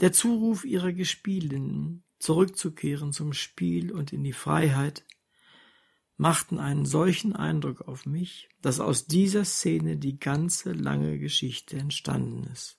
der 0.00 0.12
Zuruf 0.12 0.64
ihrer 0.64 0.92
Gespielinnen, 0.92 2.02
zurückzukehren 2.20 3.12
zum 3.12 3.32
Spiel 3.32 3.90
und 3.92 4.12
in 4.12 4.22
die 4.22 4.32
Freiheit, 4.32 5.04
machten 6.16 6.58
einen 6.58 6.84
solchen 6.84 7.34
Eindruck 7.34 7.88
auf 7.88 8.04
mich, 8.04 8.50
dass 8.60 8.78
aus 8.78 9.06
dieser 9.06 9.44
Szene 9.44 9.96
die 9.96 10.20
ganze 10.20 10.72
lange 10.72 11.18
Geschichte 11.18 11.78
entstanden 11.78 12.44
ist. 12.52 12.78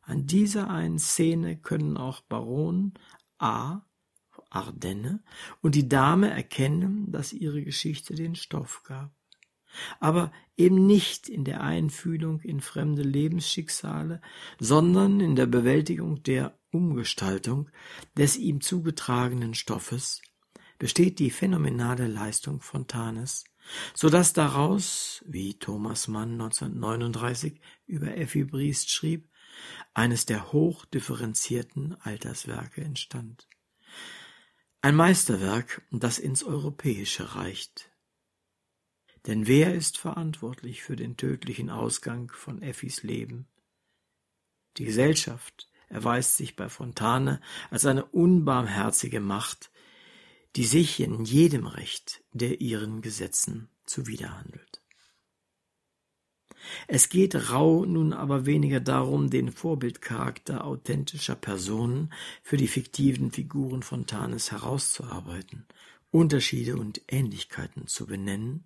An 0.00 0.26
dieser 0.26 0.68
einen 0.68 0.98
Szene 0.98 1.56
können 1.56 1.96
auch 1.96 2.20
Baron 2.22 2.94
A. 3.38 3.82
Ardenne 4.50 5.22
und 5.60 5.74
die 5.74 5.88
Dame 5.88 6.30
erkennen, 6.30 7.10
dass 7.10 7.32
ihre 7.32 7.62
Geschichte 7.62 8.14
den 8.14 8.34
Stoff 8.34 8.82
gab. 8.82 9.14
Aber 10.00 10.32
eben 10.56 10.86
nicht 10.86 11.28
in 11.28 11.44
der 11.44 11.62
Einfühlung 11.62 12.40
in 12.40 12.60
fremde 12.60 13.02
Lebensschicksale, 13.02 14.20
sondern 14.58 15.20
in 15.20 15.36
der 15.36 15.46
Bewältigung 15.46 16.22
der 16.24 16.58
Umgestaltung 16.72 17.70
des 18.16 18.36
ihm 18.36 18.60
zugetragenen 18.60 19.54
Stoffes 19.54 20.22
besteht 20.78 21.18
die 21.18 21.30
phänomenale 21.30 22.08
Leistung 22.08 22.60
Fontanes, 22.60 23.44
so 23.94 24.08
dass 24.08 24.32
daraus, 24.32 25.22
wie 25.26 25.58
Thomas 25.58 26.08
Mann 26.08 26.32
1939 26.32 27.60
über 27.86 28.16
Effi 28.16 28.44
Briest 28.44 28.90
schrieb, 28.90 29.28
eines 29.94 30.26
der 30.26 30.52
hochdifferenzierten 30.52 31.94
Alterswerke 32.00 32.80
entstand. 32.80 33.48
Ein 34.80 34.96
Meisterwerk, 34.96 35.82
das 35.92 36.18
ins 36.18 36.42
Europäische 36.42 37.36
reicht. 37.36 37.90
Denn 39.26 39.46
wer 39.46 39.74
ist 39.74 39.98
verantwortlich 39.98 40.82
für 40.82 40.96
den 40.96 41.16
tödlichen 41.16 41.70
Ausgang 41.70 42.32
von 42.32 42.60
Effis 42.60 43.04
Leben? 43.04 43.46
Die 44.78 44.84
Gesellschaft 44.84 45.68
erweist 45.92 46.36
sich 46.36 46.56
bei 46.56 46.68
Fontane 46.68 47.40
als 47.70 47.86
eine 47.86 48.04
unbarmherzige 48.06 49.20
Macht, 49.20 49.70
die 50.56 50.64
sich 50.64 51.00
in 51.00 51.24
jedem 51.24 51.66
Recht 51.66 52.22
der 52.32 52.60
ihren 52.60 53.02
Gesetzen 53.02 53.68
zuwiderhandelt. 53.84 54.80
Es 56.86 57.08
geht 57.08 57.50
Rau 57.50 57.84
nun 57.84 58.12
aber 58.12 58.46
weniger 58.46 58.80
darum, 58.80 59.30
den 59.30 59.50
Vorbildcharakter 59.50 60.64
authentischer 60.64 61.34
Personen 61.34 62.12
für 62.42 62.56
die 62.56 62.68
fiktiven 62.68 63.32
Figuren 63.32 63.82
Fontanes 63.82 64.52
herauszuarbeiten, 64.52 65.66
Unterschiede 66.10 66.76
und 66.76 67.02
Ähnlichkeiten 67.08 67.88
zu 67.88 68.06
benennen, 68.06 68.64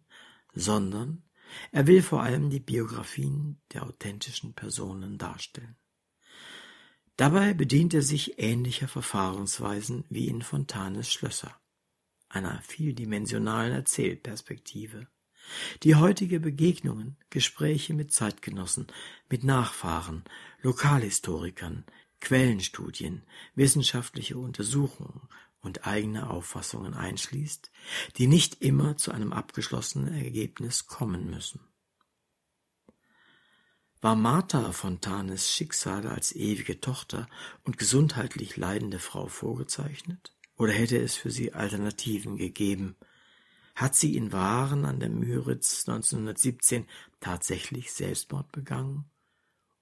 sondern 0.54 1.22
er 1.72 1.86
will 1.86 2.02
vor 2.02 2.22
allem 2.22 2.50
die 2.50 2.60
Biografien 2.60 3.60
der 3.72 3.84
authentischen 3.84 4.52
Personen 4.52 5.16
darstellen. 5.16 5.76
Dabei 7.16 7.54
bedient 7.54 7.94
er 7.94 8.02
sich 8.02 8.38
ähnlicher 8.38 8.88
Verfahrensweisen 8.88 10.04
wie 10.10 10.28
in 10.28 10.42
Fontanes 10.42 11.10
Schlösser 11.10 11.58
einer 12.28 12.60
vieldimensionalen 12.62 13.72
Erzählperspektive. 13.72 15.06
Die 15.82 15.94
heutige 15.94 16.40
Begegnungen, 16.40 17.16
Gespräche 17.30 17.94
mit 17.94 18.12
Zeitgenossen, 18.12 18.88
mit 19.30 19.44
Nachfahren, 19.44 20.24
Lokalhistorikern, 20.60 21.84
Quellenstudien, 22.20 23.22
wissenschaftliche 23.54 24.36
Untersuchungen 24.36 25.28
und 25.60 25.86
eigene 25.86 26.28
Auffassungen 26.28 26.94
einschließt, 26.94 27.70
die 28.16 28.26
nicht 28.26 28.60
immer 28.60 28.96
zu 28.96 29.12
einem 29.12 29.32
abgeschlossenen 29.32 30.14
Ergebnis 30.14 30.86
kommen 30.86 31.30
müssen. 31.30 31.60
War 34.02 34.14
Martha 34.14 34.72
Fontanes 34.72 35.50
Schicksal 35.50 36.06
als 36.06 36.34
ewige 36.36 36.80
Tochter 36.80 37.28
und 37.64 37.78
gesundheitlich 37.78 38.56
leidende 38.56 38.98
Frau 38.98 39.26
vorgezeichnet? 39.26 40.36
Oder 40.56 40.72
hätte 40.72 40.98
es 40.98 41.16
für 41.16 41.30
sie 41.30 41.54
Alternativen 41.54 42.36
gegeben? 42.36 42.96
Hat 43.74 43.94
sie 43.94 44.16
in 44.16 44.32
Waren 44.32 44.84
an 44.84 45.00
der 45.00 45.08
Müritz 45.08 45.88
1917 45.88 46.86
tatsächlich 47.20 47.92
Selbstmord 47.92 48.52
begangen? 48.52 49.10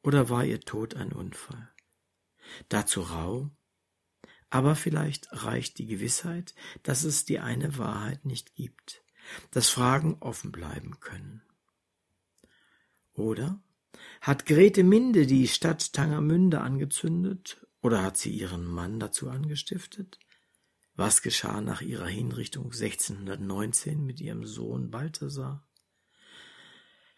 Oder 0.02 0.28
war 0.28 0.44
ihr 0.44 0.60
Tod 0.60 0.94
ein 0.94 1.12
Unfall? 1.12 1.70
Dazu 2.68 3.02
rau? 3.02 3.50
Aber 4.48 4.76
vielleicht 4.76 5.28
reicht 5.32 5.78
die 5.78 5.86
Gewissheit, 5.86 6.54
dass 6.84 7.02
es 7.02 7.24
die 7.24 7.40
eine 7.40 7.78
Wahrheit 7.78 8.24
nicht 8.24 8.54
gibt, 8.54 9.02
dass 9.50 9.70
Fragen 9.70 10.18
offen 10.20 10.52
bleiben 10.52 11.00
können. 11.00 11.42
Oder 13.14 13.60
hat 14.20 14.46
Grete 14.46 14.84
Minde 14.84 15.26
die 15.26 15.48
Stadt 15.48 15.92
Tangermünde 15.92 16.60
angezündet 16.60 17.66
oder 17.82 18.02
hat 18.02 18.16
sie 18.16 18.30
ihren 18.30 18.64
Mann 18.64 18.98
dazu 18.98 19.28
angestiftet? 19.28 20.18
Was 20.96 21.22
geschah 21.22 21.60
nach 21.60 21.82
ihrer 21.82 22.06
Hinrichtung 22.06 22.66
1619 22.66 24.04
mit 24.04 24.20
ihrem 24.20 24.46
Sohn 24.46 24.90
Balthasar? 24.90 25.66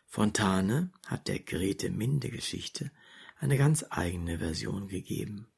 Fontane 0.06 0.92
hat 1.06 1.28
der 1.28 1.40
Grete-Minde-Geschichte 1.40 2.90
eine 3.38 3.58
ganz 3.58 3.84
eigene 3.90 4.38
Version 4.38 4.88
gegeben. 4.88 5.48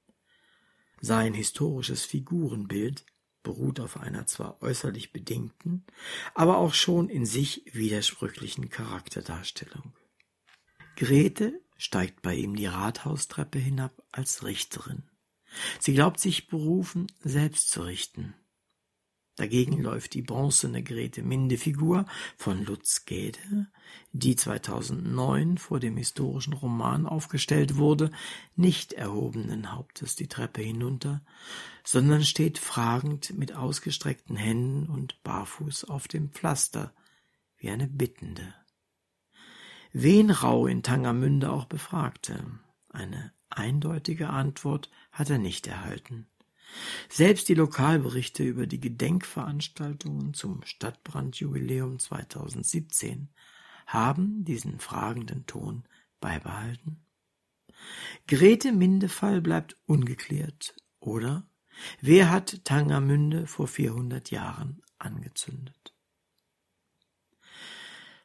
Sein 1.01 1.33
historisches 1.33 2.05
Figurenbild 2.05 3.07
beruht 3.45 3.79
auf 3.79 3.99
einer 3.99 4.27
zwar 4.27 4.61
äußerlich 4.63 5.13
bedingten, 5.13 5.87
aber 6.35 6.59
auch 6.59 6.75
schon 6.75 7.09
in 7.09 7.25
sich 7.25 7.63
widersprüchlichen 7.73 8.69
Charakterdarstellung. 8.69 9.95
Grete 10.99 11.61
steigt 11.77 12.23
bei 12.23 12.35
ihm 12.35 12.57
die 12.57 12.67
Rathaustreppe 12.67 13.61
hinab 13.61 14.03
als 14.11 14.43
Richterin. 14.43 15.05
Sie 15.79 15.95
glaubt 15.95 16.19
sich 16.19 16.49
berufen, 16.49 17.07
selbst 17.23 17.71
zu 17.71 17.83
richten. 17.83 18.35
Dagegen 19.37 19.81
läuft 19.81 20.15
die 20.15 20.23
bronzene 20.23 20.83
Grete 20.83 21.23
Minde-Figur 21.23 22.05
von 22.37 22.65
Lutz 22.65 23.05
Gäde, 23.05 23.69
die 24.11 24.35
2009 24.35 25.59
vor 25.59 25.79
dem 25.79 25.97
historischen 25.97 26.53
Roman 26.53 27.07
aufgestellt 27.07 27.77
wurde, 27.77 28.11
nicht 28.57 28.93
erhobenen 28.93 29.71
Hauptes 29.71 30.17
die 30.17 30.27
Treppe 30.27 30.63
hinunter, 30.63 31.25
sondern 31.85 32.25
steht 32.25 32.59
fragend 32.59 33.39
mit 33.39 33.55
ausgestreckten 33.55 34.35
Händen 34.35 34.89
und 34.89 35.23
barfuß 35.23 35.85
auf 35.85 36.09
dem 36.09 36.33
Pflaster, 36.33 36.93
wie 37.57 37.71
eine 37.71 37.87
Bittende. 37.87 38.53
Wen 39.93 40.31
Rau 40.31 40.67
in 40.67 40.83
Tangermünde 40.83 41.51
auch 41.51 41.65
befragte, 41.65 42.45
eine 42.91 43.33
eindeutige 43.49 44.29
Antwort 44.29 44.91
hat 45.13 45.31
er 45.31 45.39
nicht 45.39 45.67
erhalten. 45.67 46.27
Selbst 47.09 47.49
die 47.49 47.55
Lokalberichte 47.55 48.43
über 48.45 48.67
die 48.67 48.81
Gedenkveranstaltungen 48.81 50.35
zum 50.35 50.63
Stadtbrandjubiläum 50.65 51.99
2017 51.99 53.31
haben 53.87 54.45
diesen 54.45 54.79
fragenden 54.79 55.47
Ton 55.47 55.85
beibehalten. 56.21 57.03
Grete 58.27 58.73
Mindefall 58.73 59.41
bleibt 59.41 59.79
ungeklärt, 59.87 60.77
oder? 61.01 61.49
Wer 62.01 62.31
hat 62.31 62.65
Tangermünde 62.65 63.47
vor 63.47 63.69
400 63.69 64.31
Jahren 64.31 64.83
angezündet? 64.99 65.95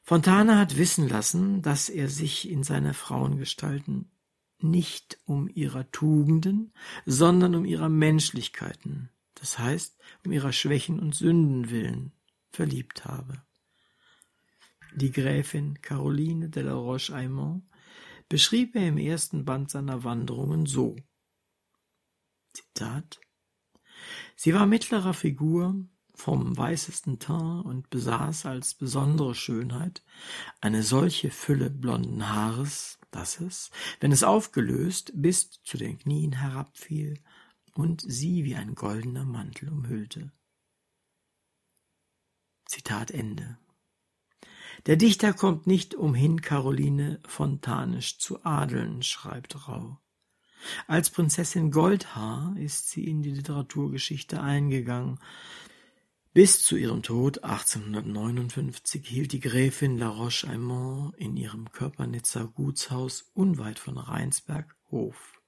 Fontana 0.06 0.60
hat 0.60 0.78
wissen 0.78 1.08
lassen, 1.08 1.62
dass 1.62 1.88
er 1.88 2.10
sich 2.10 2.50
in 2.50 2.64
seine 2.64 2.94
Frauengestalten 2.94 4.12
nicht 4.60 5.18
um 5.26 5.48
ihrer 5.48 5.90
Tugenden, 5.92 6.74
sondern 7.06 7.56
um 7.56 7.64
ihrer 7.64 7.88
Menschlichkeiten, 7.88 9.10
das 9.36 9.60
heißt 9.60 9.98
um 10.26 10.34
ihrer 10.34 10.52
Schwächen 10.52 11.00
und 11.00 11.16
Sünden 11.16 11.70
willen, 11.70 12.12
verliebt 12.50 13.06
habe. 13.06 13.42
Die 14.94 15.12
Gräfin 15.12 15.82
Caroline 15.82 16.50
de 16.50 16.64
la 16.64 16.74
Roche-Aymon 16.74 17.64
beschrieb 18.28 18.76
er 18.76 18.90
im 18.90 18.98
ersten 18.98 19.46
Band 19.46 19.72
seiner 19.72 20.04
Wanderungen 20.04 20.66
so. 20.66 20.98
Zitat 22.54 23.22
Sie 24.36 24.54
war 24.54 24.66
mittlerer 24.66 25.14
Figur, 25.14 25.86
vom 26.16 26.56
weißesten 26.56 27.20
Teint 27.20 27.66
und 27.66 27.90
besaß 27.90 28.46
als 28.46 28.74
besondere 28.74 29.36
Schönheit 29.36 30.04
eine 30.62 30.84
solche 30.84 31.32
Fülle 31.32 31.70
blonden 31.70 32.30
Haares, 32.30 33.00
dass 33.12 33.40
es, 33.40 33.72
wenn 34.00 34.12
es 34.12 34.24
aufgelöst, 34.24 35.12
bis 35.16 35.62
zu 35.64 35.78
den 35.78 35.98
Knien 36.00 36.34
herabfiel 36.34 37.20
und 37.74 38.04
sie 38.06 38.44
wie 38.44 38.56
ein 38.56 38.76
goldener 38.76 39.26
Mantel 39.26 39.70
umhüllte. 39.70 40.32
Zitat 42.66 43.12
Ende. 43.12 43.58
Der 44.86 44.96
Dichter 44.96 45.34
kommt 45.34 45.68
nicht 45.68 45.96
umhin, 45.96 46.42
Caroline 46.42 47.20
Fontanisch 47.26 48.18
zu 48.18 48.44
adeln, 48.44 49.02
schreibt 49.04 49.68
Rau. 49.68 50.00
Als 50.88 51.10
Prinzessin 51.10 51.72
Goldhaar 51.72 52.56
ist 52.58 52.90
sie 52.90 53.06
in 53.06 53.22
die 53.22 53.32
Literaturgeschichte 53.32 54.42
eingegangen. 54.42 55.20
Bis 56.34 56.64
zu 56.64 56.78
ihrem 56.78 57.04
Tod 57.04 57.44
1859 57.44 59.06
hielt 59.06 59.34
die 59.34 59.40
Gräfin 59.40 60.00
La 60.00 60.08
Roche-Aymon 60.08 61.14
in 61.16 61.38
ihrem 61.38 61.72
Körpernitzer 61.72 62.48
Gutshaus 62.48 63.30
unweit 63.36 63.78
von 63.78 64.00
Rheinsberg 64.00 64.76
Hof, 64.90 65.40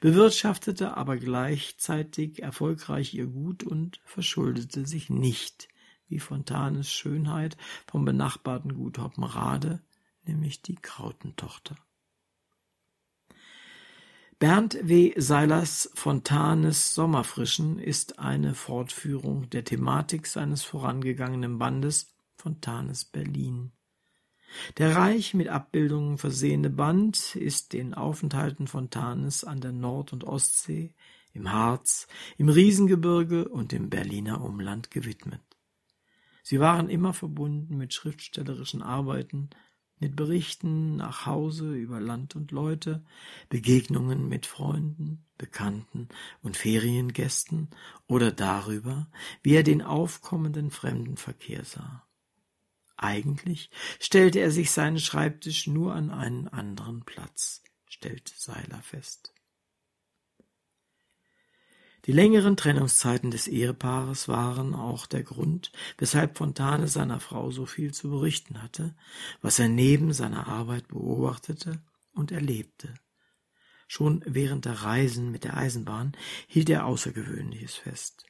bewirtschaftete 0.00 0.96
aber 0.96 1.18
gleichzeitig 1.18 2.42
erfolgreich 2.42 3.12
ihr 3.12 3.26
Gut 3.26 3.62
und 3.62 4.00
verschuldete 4.06 4.86
sich 4.86 5.10
nicht, 5.10 5.68
wie 6.08 6.18
Fontanes 6.18 6.90
Schönheit 6.90 7.58
vom 7.86 8.06
benachbarten 8.06 8.74
Gut 8.74 8.96
Hoppenrade, 8.96 9.82
nämlich 10.24 10.62
die 10.62 10.76
Krautentochter. 10.76 11.76
Bernd 14.38 14.76
W. 14.82 15.14
Seilers 15.16 15.90
Fontanes 15.94 16.92
Sommerfrischen 16.92 17.78
ist 17.78 18.18
eine 18.18 18.52
Fortführung 18.52 19.48
der 19.48 19.64
Thematik 19.64 20.26
seines 20.26 20.62
vorangegangenen 20.62 21.58
Bandes 21.58 22.14
Fontanes 22.36 23.06
Berlin. 23.06 23.72
Der 24.76 24.94
reich 24.94 25.32
mit 25.32 25.48
Abbildungen 25.48 26.18
versehene 26.18 26.68
Band 26.68 27.34
ist 27.34 27.72
den 27.72 27.94
Aufenthalten 27.94 28.66
Fontanes 28.66 29.42
an 29.42 29.62
der 29.62 29.72
Nord- 29.72 30.12
und 30.12 30.24
Ostsee, 30.24 30.92
im 31.32 31.50
Harz, 31.50 32.06
im 32.36 32.50
Riesengebirge 32.50 33.48
und 33.48 33.72
im 33.72 33.88
Berliner 33.88 34.44
Umland 34.44 34.90
gewidmet. 34.90 35.40
Sie 36.42 36.60
waren 36.60 36.90
immer 36.90 37.14
verbunden 37.14 37.78
mit 37.78 37.94
schriftstellerischen 37.94 38.82
Arbeiten, 38.82 39.48
mit 39.98 40.16
Berichten 40.16 40.96
nach 40.96 41.26
Hause 41.26 41.74
über 41.74 42.00
Land 42.00 42.36
und 42.36 42.50
Leute, 42.52 43.04
Begegnungen 43.48 44.28
mit 44.28 44.46
Freunden, 44.46 45.24
Bekannten 45.38 46.08
und 46.42 46.56
Feriengästen 46.56 47.68
oder 48.06 48.32
darüber, 48.32 49.08
wie 49.42 49.54
er 49.54 49.62
den 49.62 49.82
aufkommenden 49.82 50.70
Fremdenverkehr 50.70 51.64
sah. 51.64 52.06
Eigentlich 52.96 53.70
stellte 54.00 54.40
er 54.40 54.50
sich 54.50 54.70
seinen 54.70 54.98
Schreibtisch 54.98 55.66
nur 55.66 55.94
an 55.94 56.10
einen 56.10 56.48
anderen 56.48 57.04
Platz, 57.04 57.62
stellt 57.86 58.28
Seiler 58.28 58.82
fest. 58.82 59.35
Die 62.06 62.12
längeren 62.12 62.56
Trennungszeiten 62.56 63.32
des 63.32 63.48
Ehepaares 63.48 64.28
waren 64.28 64.74
auch 64.74 65.06
der 65.06 65.24
Grund, 65.24 65.72
weshalb 65.98 66.38
Fontane 66.38 66.86
seiner 66.86 67.18
Frau 67.18 67.50
so 67.50 67.66
viel 67.66 67.92
zu 67.92 68.10
berichten 68.10 68.62
hatte, 68.62 68.94
was 69.42 69.58
er 69.58 69.68
neben 69.68 70.12
seiner 70.12 70.46
Arbeit 70.46 70.86
beobachtete 70.86 71.82
und 72.12 72.30
erlebte. 72.30 72.94
Schon 73.88 74.22
während 74.24 74.66
der 74.66 74.82
Reisen 74.82 75.32
mit 75.32 75.42
der 75.42 75.56
Eisenbahn 75.56 76.12
hielt 76.46 76.70
er 76.70 76.86
Außergewöhnliches 76.86 77.74
fest. 77.74 78.24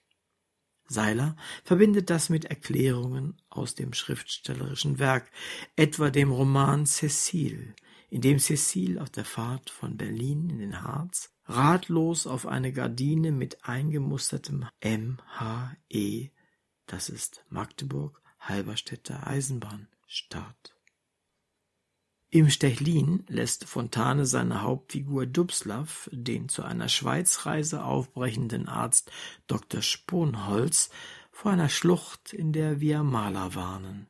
Seiler 0.89 1.37
verbindet 1.63 2.09
das 2.09 2.29
mit 2.31 2.47
Erklärungen 2.47 3.43
aus 3.51 3.75
dem 3.75 3.93
schriftstellerischen 3.93 4.99
Werk, 4.99 5.31
etwa 5.75 6.11
dem 6.11 6.31
Roman 6.31 6.87
Cecile, 6.87 7.75
in 8.09 8.21
dem 8.21 8.39
Cecile 8.39 9.01
auf 9.03 9.11
der 9.11 9.25
Fahrt 9.25 9.71
von 9.71 9.97
Berlin 9.97 10.51
in 10.51 10.59
den 10.59 10.83
Harz 10.83 11.33
ratlos 11.45 12.27
auf 12.27 12.47
eine 12.47 12.73
Gardine 12.73 13.33
mit 13.33 13.65
eingemustertem 13.65 14.67
MHE, 14.83 16.31
das 16.87 17.09
ist 17.09 17.45
Magdeburg 17.49 18.23
Halberstädter 18.41 19.27
Eisenbahn, 19.27 19.89
starrt. 20.07 20.77
Im 22.31 22.51
Stechlin 22.51 23.25
lässt 23.29 23.65
Fontane 23.65 24.27
seine 24.27 24.63
Hauptfigur 24.63 25.27
Dubslav, 25.27 26.11
den 26.13 26.49
zu 26.49 26.65
einer 26.65 26.89
Schweizreise 26.89 27.85
aufbrechenden 27.85 28.69
Arzt 28.69 29.11
Dr. 29.47 29.81
Sponholz, 29.81 30.91
vor 31.31 31.53
einer 31.53 31.69
Schlucht 31.69 32.33
in 32.33 32.53
der 32.53 32.81
Via 32.81 33.03
Mala 33.03 33.55
warnen. 33.55 34.09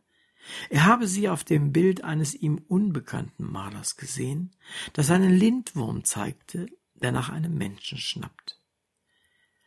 Er 0.71 0.85
habe 0.85 1.07
sie 1.07 1.29
auf 1.29 1.45
dem 1.45 1.73
Bild 1.73 2.05
eines 2.05 2.35
ihm 2.35 2.59
unbekannten 2.69 3.45
Malers 3.51 3.97
gesehen, 3.97 4.55
das 4.93 5.11
einen 5.11 5.33
Lindwurm 5.33 6.05
zeigte, 6.05 6.67
der 6.95 7.13
nach 7.13 7.29
einem 7.29 7.57
Menschen 7.57 7.99
schnappt. 7.99 8.61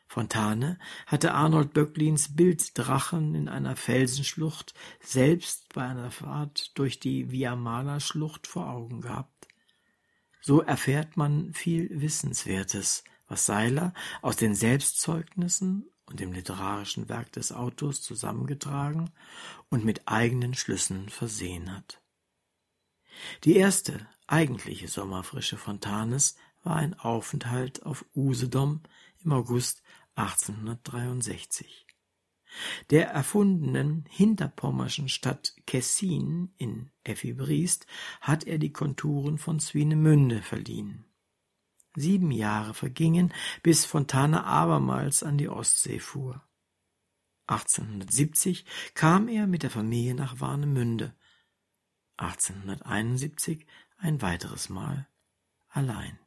Fontane 0.08 0.80
hatte 1.06 1.34
Arnold 1.34 1.74
Böcklins 1.74 2.36
Bild 2.36 2.76
Drachen 2.76 3.36
in 3.36 3.48
einer 3.48 3.76
Felsenschlucht 3.76 4.74
selbst 5.02 5.72
bei 5.74 5.84
einer 5.84 6.10
Fahrt 6.10 6.78
durch 6.80 7.00
die 7.00 7.32
Via 7.32 7.56
Mala 7.56 8.00
Schlucht 8.00 8.48
vor 8.48 8.70
Augen 8.70 9.02
gehabt. 9.02 9.48
So 10.42 10.62
erfährt 10.62 11.16
man 11.16 11.54
viel 11.54 12.02
Wissenswertes, 12.02 13.04
was 13.28 13.46
Seiler 13.46 13.94
aus 14.24 14.36
den 14.36 14.56
Selbstzeugnissen 14.56 15.86
und 16.10 16.20
dem 16.20 16.34
literarischen 16.34 17.08
Werk 17.08 17.32
des 17.34 17.52
Autors 17.52 18.02
zusammengetragen 18.02 19.12
und 19.70 19.86
mit 19.86 20.08
eigenen 20.08 20.56
Schlüssen 20.56 21.10
versehen 21.10 21.76
hat. 21.76 22.02
Die 23.44 23.56
erste 23.56 24.08
eigentliche 24.28 24.88
Sommerfrische 24.88 25.58
Fontanes 25.58 26.36
war 26.64 26.76
ein 26.76 26.98
Aufenthalt 27.00 27.84
auf 27.84 28.06
Usedom 28.16 28.82
im 29.24 29.32
August 29.34 29.84
1863. 30.16 31.86
Der 32.90 33.10
erfundenen 33.10 34.06
hinterpommerschen 34.10 35.08
Stadt 35.08 35.54
Kessin 35.68 36.52
in 36.58 36.90
Effi 37.04 37.34
Briest 37.34 37.86
hat 38.22 38.46
er 38.46 38.58
die 38.58 38.74
Konturen 38.74 39.38
von 39.38 39.60
Swinemünde 39.60 40.42
verliehen. 40.42 41.06
Sieben 42.00 42.32
Jahre 42.32 42.74
vergingen, 42.74 43.34
bis 43.62 43.84
Fontana 43.84 44.46
abermals 44.46 45.22
an 45.22 45.38
die 45.38 45.50
Ostsee 45.50 46.00
fuhr. 46.00 46.42
1870 47.48 48.64
kam 48.94 49.28
er 49.28 49.48
mit 49.48 49.64
der 49.64 49.70
Familie 49.70 50.16
nach 50.16 50.40
Warnemünde, 50.40 51.14
1871 52.18 53.66
ein 53.98 54.22
weiteres 54.22 54.70
Mal 54.70 55.08
allein. 55.68 56.18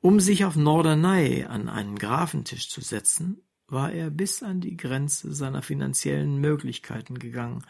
Um 0.00 0.20
sich 0.20 0.44
auf 0.44 0.56
Norderney 0.56 1.44
an 1.44 1.70
einen 1.70 1.98
Grafentisch 1.98 2.68
zu 2.68 2.82
setzen, 2.82 3.40
war 3.66 3.92
er 3.92 4.10
bis 4.10 4.42
an 4.42 4.60
die 4.60 4.76
Grenze 4.76 5.32
seiner 5.32 5.62
finanziellen 5.62 6.38
Möglichkeiten 6.38 7.18
gegangen, 7.18 7.64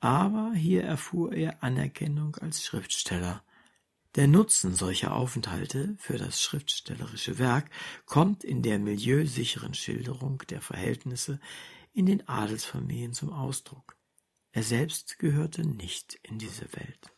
aber 0.00 0.52
hier 0.54 0.82
erfuhr 0.82 1.32
er 1.32 1.62
Anerkennung 1.62 2.34
als 2.36 2.64
Schriftsteller. 2.64 3.44
Der 4.14 4.28
Nutzen 4.28 4.76
solcher 4.76 5.16
Aufenthalte 5.16 5.96
für 5.98 6.18
das 6.18 6.40
schriftstellerische 6.40 7.40
Werk 7.40 7.68
kommt 8.06 8.44
in 8.44 8.62
der 8.62 8.78
milieusicheren 8.78 9.74
Schilderung 9.74 10.38
der 10.50 10.60
Verhältnisse 10.60 11.40
in 11.92 12.06
den 12.06 12.28
Adelsfamilien 12.28 13.12
zum 13.12 13.32
Ausdruck. 13.32 13.96
Er 14.52 14.62
selbst 14.62 15.18
gehörte 15.18 15.66
nicht 15.66 16.20
in 16.22 16.38
diese 16.38 16.72
Welt. 16.74 17.12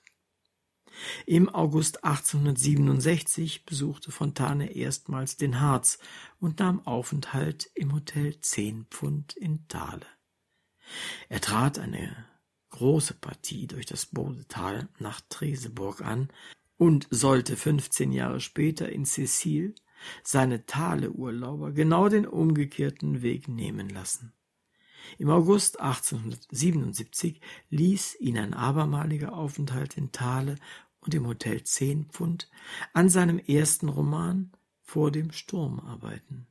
Im 1.27 1.51
August 1.51 2.03
1867 2.03 3.67
besuchte 3.67 4.11
Fontane 4.11 4.73
erstmals 4.75 5.37
den 5.37 5.61
Harz 5.61 5.99
und 6.41 6.61
nahm 6.61 6.87
Aufenthalt 6.87 7.71
im 7.75 7.93
Hotel 7.93 8.41
Zehn 8.41 8.87
Pfund 8.87 9.37
in 9.37 9.69
Thale. 9.69 10.07
Er 11.29 11.43
trat 11.43 11.79
eine 11.79 12.25
große 12.71 13.15
Partie 13.15 13.67
durch 13.67 13.85
das 13.85 14.07
Bodetal 14.07 14.89
nach 14.99 15.21
Treseburg 15.29 16.01
an 16.01 16.31
und 16.79 17.07
sollte 17.11 17.57
15 17.57 18.13
Jahre 18.13 18.41
später 18.41 18.91
in 18.91 19.05
Cecil 19.05 19.75
seine 20.23 20.67
Thale-Urlauber 20.67 21.73
genau 21.73 22.09
den 22.09 22.27
umgekehrten 22.27 23.23
Weg 23.23 23.49
nehmen 23.49 23.89
lassen. 23.89 24.33
Im 25.19 25.31
August 25.31 25.81
1877 25.81 27.41
ließ 27.71 28.17
ihn 28.21 28.39
ein 28.39 28.55
abermaliger 28.55 29.35
Aufenthalt 29.35 29.97
in 29.97 30.13
Thale 30.13 30.57
und 31.01 31.15
im 31.15 31.27
Hotel 31.27 31.63
Zehn 31.63 32.07
Pfund 32.07 32.51
an 32.93 33.09
seinem 33.09 33.39
ersten 33.39 33.89
Roman 33.89 34.53
Vor 34.83 35.11
dem 35.11 35.33
Sturm 35.33 35.81
arbeiten. 35.81 36.47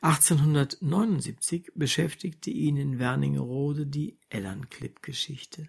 1879 0.00 1.72
beschäftigte 1.74 2.50
ihn 2.50 2.76
in 2.76 2.98
Werningerode 2.98 3.86
die 3.86 4.18
Ellernklipp-Geschichte. 4.30 5.68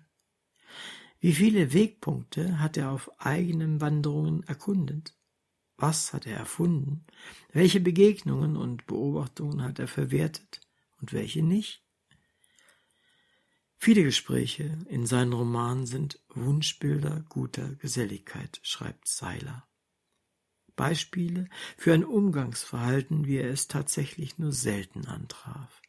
Wie 1.19 1.33
viele 1.33 1.73
Wegpunkte 1.73 2.59
hat 2.59 2.77
er 2.77 2.91
auf 2.91 3.09
eigenen 3.19 3.81
Wanderungen 3.81 4.43
erkundet? 4.43 5.15
Was 5.77 6.13
hat 6.13 6.25
er 6.25 6.37
erfunden? 6.37 7.05
Welche 7.51 7.79
Begegnungen 7.79 8.55
und 8.55 8.87
Beobachtungen 8.87 9.61
hat 9.63 9.79
er 9.79 9.87
verwertet 9.87 10.61
und 10.99 11.13
welche 11.13 11.43
nicht? 11.43 11.83
Viele 13.77 14.03
Gespräche 14.03 14.79
in 14.89 15.05
seinen 15.05 15.33
Romanen 15.33 15.85
sind 15.85 16.19
Wunschbilder 16.29 17.25
guter 17.29 17.75
Geselligkeit, 17.75 18.59
schreibt 18.63 19.07
Seiler. 19.07 19.67
Beispiele 20.75 21.49
für 21.77 21.93
ein 21.93 22.03
Umgangsverhalten, 22.03 23.25
wie 23.25 23.37
er 23.37 23.49
es 23.49 23.67
tatsächlich 23.67 24.37
nur 24.37 24.51
selten 24.51 25.05
antraf. 25.07 25.81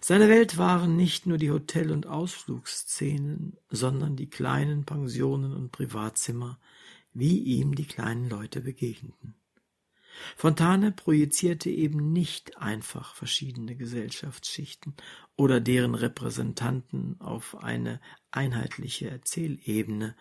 Seine 0.00 0.28
Welt 0.28 0.58
waren 0.58 0.96
nicht 0.96 1.26
nur 1.26 1.38
die 1.38 1.50
Hotel- 1.50 1.90
und 1.90 2.06
Ausflugsszenen, 2.06 3.56
sondern 3.70 4.16
die 4.16 4.30
kleinen 4.30 4.84
Pensionen 4.84 5.54
und 5.54 5.72
Privatzimmer, 5.72 6.58
wie 7.12 7.38
ihm 7.38 7.74
die 7.74 7.86
kleinen 7.86 8.28
Leute 8.28 8.60
begegneten. 8.60 9.34
Fontane 10.36 10.92
projizierte 10.92 11.70
eben 11.70 12.12
nicht 12.12 12.58
einfach 12.58 13.14
verschiedene 13.14 13.76
Gesellschaftsschichten 13.76 14.94
oder 15.36 15.60
deren 15.60 15.94
Repräsentanten 15.94 17.20
auf 17.20 17.56
eine 17.62 18.00
einheitliche 18.30 19.10
Erzählebene, 19.10 20.16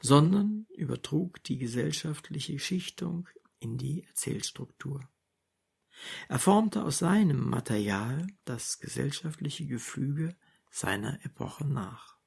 sondern 0.00 0.66
übertrug 0.76 1.42
die 1.44 1.58
gesellschaftliche 1.58 2.58
Schichtung 2.58 3.28
in 3.58 3.78
die 3.78 4.04
Erzählstruktur. 4.04 5.00
Er 6.28 6.38
formte 6.38 6.84
aus 6.84 6.98
seinem 6.98 7.48
Material 7.48 8.26
das 8.44 8.78
gesellschaftliche 8.78 9.66
Gefüge 9.66 10.36
seiner 10.70 11.24
Epoche 11.24 11.66
nach. 11.66 12.18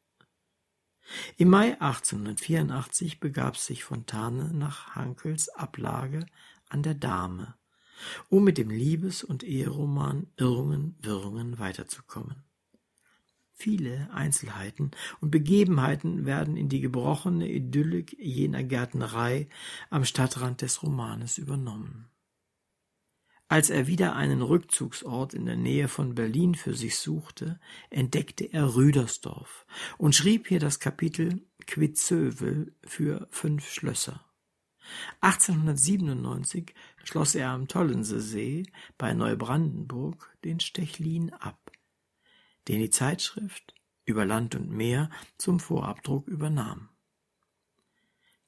Im 1.37 1.49
Mai 1.49 1.79
1884 1.81 3.19
begab 3.19 3.57
sich 3.57 3.83
Fontane 3.83 4.53
nach 4.53 4.95
Hankels 4.95 5.49
Ablage 5.49 6.25
an 6.69 6.83
der 6.83 6.95
Dame, 6.95 7.55
um 8.29 8.43
mit 8.43 8.57
dem 8.57 8.69
Liebes- 8.69 9.23
und 9.23 9.43
Eheroman 9.43 10.27
Irrungen, 10.37 10.95
Wirrungen 11.01 11.59
weiterzukommen. 11.59 12.43
Viele 13.53 14.09
Einzelheiten 14.11 14.91
und 15.19 15.29
Begebenheiten 15.29 16.25
werden 16.25 16.57
in 16.57 16.67
die 16.67 16.81
gebrochene 16.81 17.47
Idyllik 17.47 18.17
jener 18.19 18.63
Gärtnerei 18.63 19.49
am 19.91 20.03
Stadtrand 20.03 20.61
des 20.61 20.81
Romanes 20.81 21.37
übernommen. 21.37 22.10
Als 23.51 23.69
er 23.69 23.85
wieder 23.85 24.15
einen 24.15 24.41
Rückzugsort 24.41 25.33
in 25.33 25.45
der 25.45 25.57
Nähe 25.57 25.89
von 25.89 26.15
Berlin 26.15 26.55
für 26.55 26.73
sich 26.73 26.97
suchte, 26.97 27.59
entdeckte 27.89 28.45
er 28.45 28.75
Rüdersdorf 28.75 29.65
und 29.97 30.15
schrieb 30.15 30.47
hier 30.47 30.61
das 30.61 30.79
Kapitel 30.79 31.45
Quitzövel 31.67 32.73
für 32.85 33.27
fünf 33.29 33.69
Schlösser. 33.69 34.25
1897 35.19 36.73
schloss 37.03 37.35
er 37.35 37.49
am 37.49 37.67
Tollensesee 37.67 38.63
bei 38.97 39.13
Neubrandenburg 39.13 40.33
den 40.45 40.61
Stechlin 40.61 41.33
ab, 41.33 41.73
den 42.69 42.79
die 42.79 42.89
Zeitschrift 42.89 43.75
über 44.05 44.25
Land 44.25 44.55
und 44.55 44.71
Meer 44.71 45.09
zum 45.37 45.59
Vorabdruck 45.59 46.29
übernahm. 46.29 46.90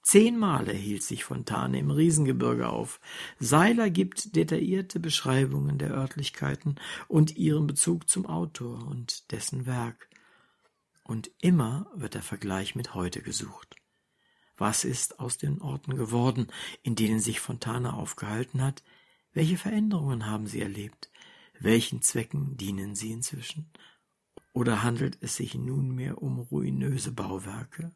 Zehnmal 0.03 0.69
hielt 0.69 1.01
sich 1.01 1.23
Fontane 1.23 1.79
im 1.79 1.89
Riesengebirge 1.89 2.67
auf. 2.67 2.99
Seiler 3.39 3.89
gibt 3.89 4.35
detaillierte 4.35 4.99
Beschreibungen 4.99 5.77
der 5.77 5.91
Örtlichkeiten 5.91 6.75
und 7.07 7.37
ihren 7.37 7.67
Bezug 7.67 8.09
zum 8.09 8.25
Autor 8.25 8.85
und 8.85 9.31
dessen 9.31 9.65
Werk. 9.65 10.09
Und 11.03 11.31
immer 11.39 11.89
wird 11.95 12.15
der 12.15 12.21
Vergleich 12.21 12.75
mit 12.75 12.93
heute 12.93 13.21
gesucht. 13.21 13.77
Was 14.57 14.83
ist 14.83 15.21
aus 15.21 15.37
den 15.37 15.61
Orten 15.61 15.95
geworden, 15.95 16.47
in 16.83 16.95
denen 16.95 17.21
sich 17.21 17.39
Fontane 17.39 17.93
aufgehalten 17.93 18.61
hat? 18.61 18.83
Welche 19.31 19.57
Veränderungen 19.57 20.25
haben 20.25 20.47
sie 20.47 20.61
erlebt? 20.61 21.09
Welchen 21.59 22.01
Zwecken 22.01 22.57
dienen 22.57 22.95
sie 22.95 23.13
inzwischen? 23.13 23.71
Oder 24.51 24.83
handelt 24.83 25.17
es 25.21 25.37
sich 25.37 25.55
nunmehr 25.55 26.21
um 26.21 26.39
ruinöse 26.39 27.13
Bauwerke? 27.13 27.95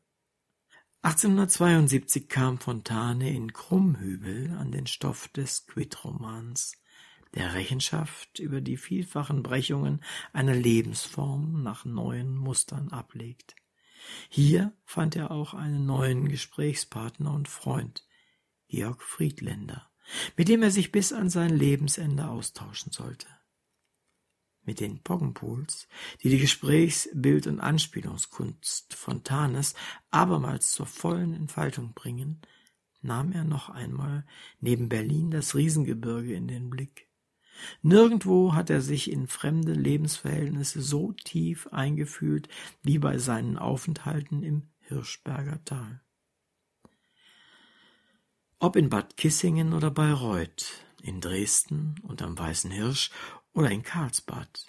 1872 1.03 2.27
kam 2.27 2.57
Fontane 2.59 3.33
in 3.33 3.53
Krummhübel 3.53 4.57
an 4.57 4.71
den 4.71 4.87
Stoff 4.87 5.27
des 5.27 5.67
Quid-Romans, 5.67 6.73
der 7.35 7.53
Rechenschaft 7.53 8.39
über 8.39 8.61
die 8.61 8.77
vielfachen 8.77 9.43
Brechungen 9.43 10.03
einer 10.33 10.55
Lebensform 10.55 11.61
nach 11.61 11.85
neuen 11.85 12.35
Mustern 12.35 12.89
ablegt. 12.89 13.55
Hier 14.27 14.73
fand 14.83 15.15
er 15.15 15.31
auch 15.31 15.53
einen 15.53 15.85
neuen 15.85 16.29
Gesprächspartner 16.29 17.31
und 17.31 17.47
Freund, 17.47 18.05
Georg 18.67 19.03
Friedländer, 19.03 19.89
mit 20.35 20.47
dem 20.47 20.63
er 20.63 20.71
sich 20.71 20.91
bis 20.91 21.13
an 21.13 21.29
sein 21.29 21.55
Lebensende 21.55 22.27
austauschen 22.27 22.91
sollte 22.91 23.27
mit 24.67 24.79
den 24.79 25.01
Poggenpools, 25.01 25.87
die 26.21 26.29
die 26.29 26.37
Gesprächs-, 26.37 27.09
Bild- 27.13 27.47
und 27.47 27.59
Anspielungskunst 27.59 28.93
Fontanes 28.93 29.73
abermals 30.11 30.71
zur 30.71 30.85
vollen 30.85 31.33
Entfaltung 31.33 31.93
bringen, 31.93 32.41
nahm 33.01 33.31
er 33.31 33.43
noch 33.43 33.69
einmal 33.69 34.25
neben 34.59 34.89
Berlin 34.89 35.31
das 35.31 35.55
Riesengebirge 35.55 36.33
in 36.33 36.47
den 36.47 36.69
Blick. 36.69 37.07
Nirgendwo 37.81 38.53
hat 38.53 38.69
er 38.69 38.81
sich 38.81 39.11
in 39.11 39.27
fremde 39.27 39.73
Lebensverhältnisse 39.73 40.81
so 40.81 41.13
tief 41.13 41.67
eingefühlt 41.67 42.49
wie 42.83 42.99
bei 42.99 43.17
seinen 43.17 43.57
Aufenthalten 43.57 44.43
im 44.43 44.69
Hirschberger 44.81 45.63
Tal. 45.65 46.01
Ob 48.59 48.75
in 48.75 48.89
Bad 48.89 49.17
Kissingen 49.17 49.73
oder 49.73 49.91
Bayreuth, 49.91 50.83
in 51.01 51.21
Dresden 51.21 51.95
und 52.03 52.21
am 52.21 52.37
Weißen 52.37 52.71
Hirsch 52.71 53.11
oder 53.57 53.71
in 53.71 53.81
Karlsbad. 53.81 54.67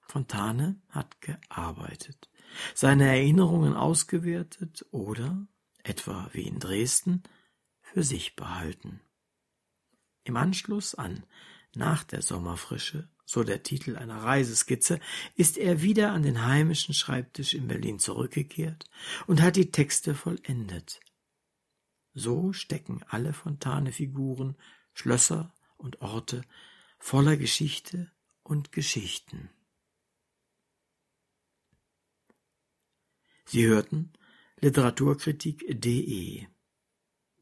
Fontane 0.00 0.80
hat 0.88 1.20
gearbeitet, 1.20 2.30
seine 2.74 3.06
Erinnerungen 3.06 3.74
ausgewertet 3.74 4.86
oder, 4.90 5.46
etwa 5.82 6.30
wie 6.32 6.48
in 6.48 6.58
Dresden, 6.58 7.22
für 7.82 8.02
sich 8.02 8.34
behalten. 8.34 9.00
Im 10.24 10.38
Anschluss 10.38 10.94
an 10.94 11.26
Nach 11.74 12.04
der 12.04 12.22
Sommerfrische, 12.22 13.08
so 13.26 13.44
der 13.44 13.62
Titel 13.62 13.96
einer 13.96 14.22
Reiseskizze, 14.22 14.98
ist 15.34 15.58
er 15.58 15.82
wieder 15.82 16.12
an 16.12 16.22
den 16.22 16.46
heimischen 16.46 16.94
Schreibtisch 16.94 17.52
in 17.52 17.68
Berlin 17.68 17.98
zurückgekehrt 17.98 18.86
und 19.26 19.42
hat 19.42 19.56
die 19.56 19.70
Texte 19.70 20.14
vollendet. 20.14 21.00
So 22.14 22.54
stecken 22.54 23.04
alle 23.08 23.34
Fontane-Figuren, 23.34 24.56
Schlösser 24.94 25.52
und 25.76 26.00
Orte 26.00 26.42
voller 26.98 27.36
Geschichte 27.36 28.10
und 28.42 28.72
Geschichten. 28.72 29.50
Sie 33.44 33.66
hörten 33.66 34.12
Literaturkritik.de 34.60 36.46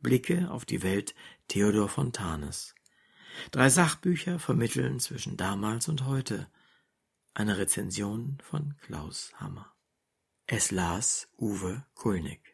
Blicke 0.01 0.51
auf 0.51 0.65
die 0.65 0.83
Welt 0.83 1.15
Theodor 1.49 1.89
Fontanes. 1.89 2.75
Drei 3.51 3.69
Sachbücher 3.69 4.39
vermitteln 4.39 4.99
zwischen 5.01 5.37
damals 5.37 5.89
und 5.89 6.05
heute. 6.07 6.51
Eine 7.35 7.59
Rezension 7.59 8.39
von 8.43 8.77
Klaus 8.79 9.33
Hammer. 9.37 9.73
Es 10.47 10.71
las 10.71 11.29
Uwe 11.39 11.87
Kulnig. 11.95 12.50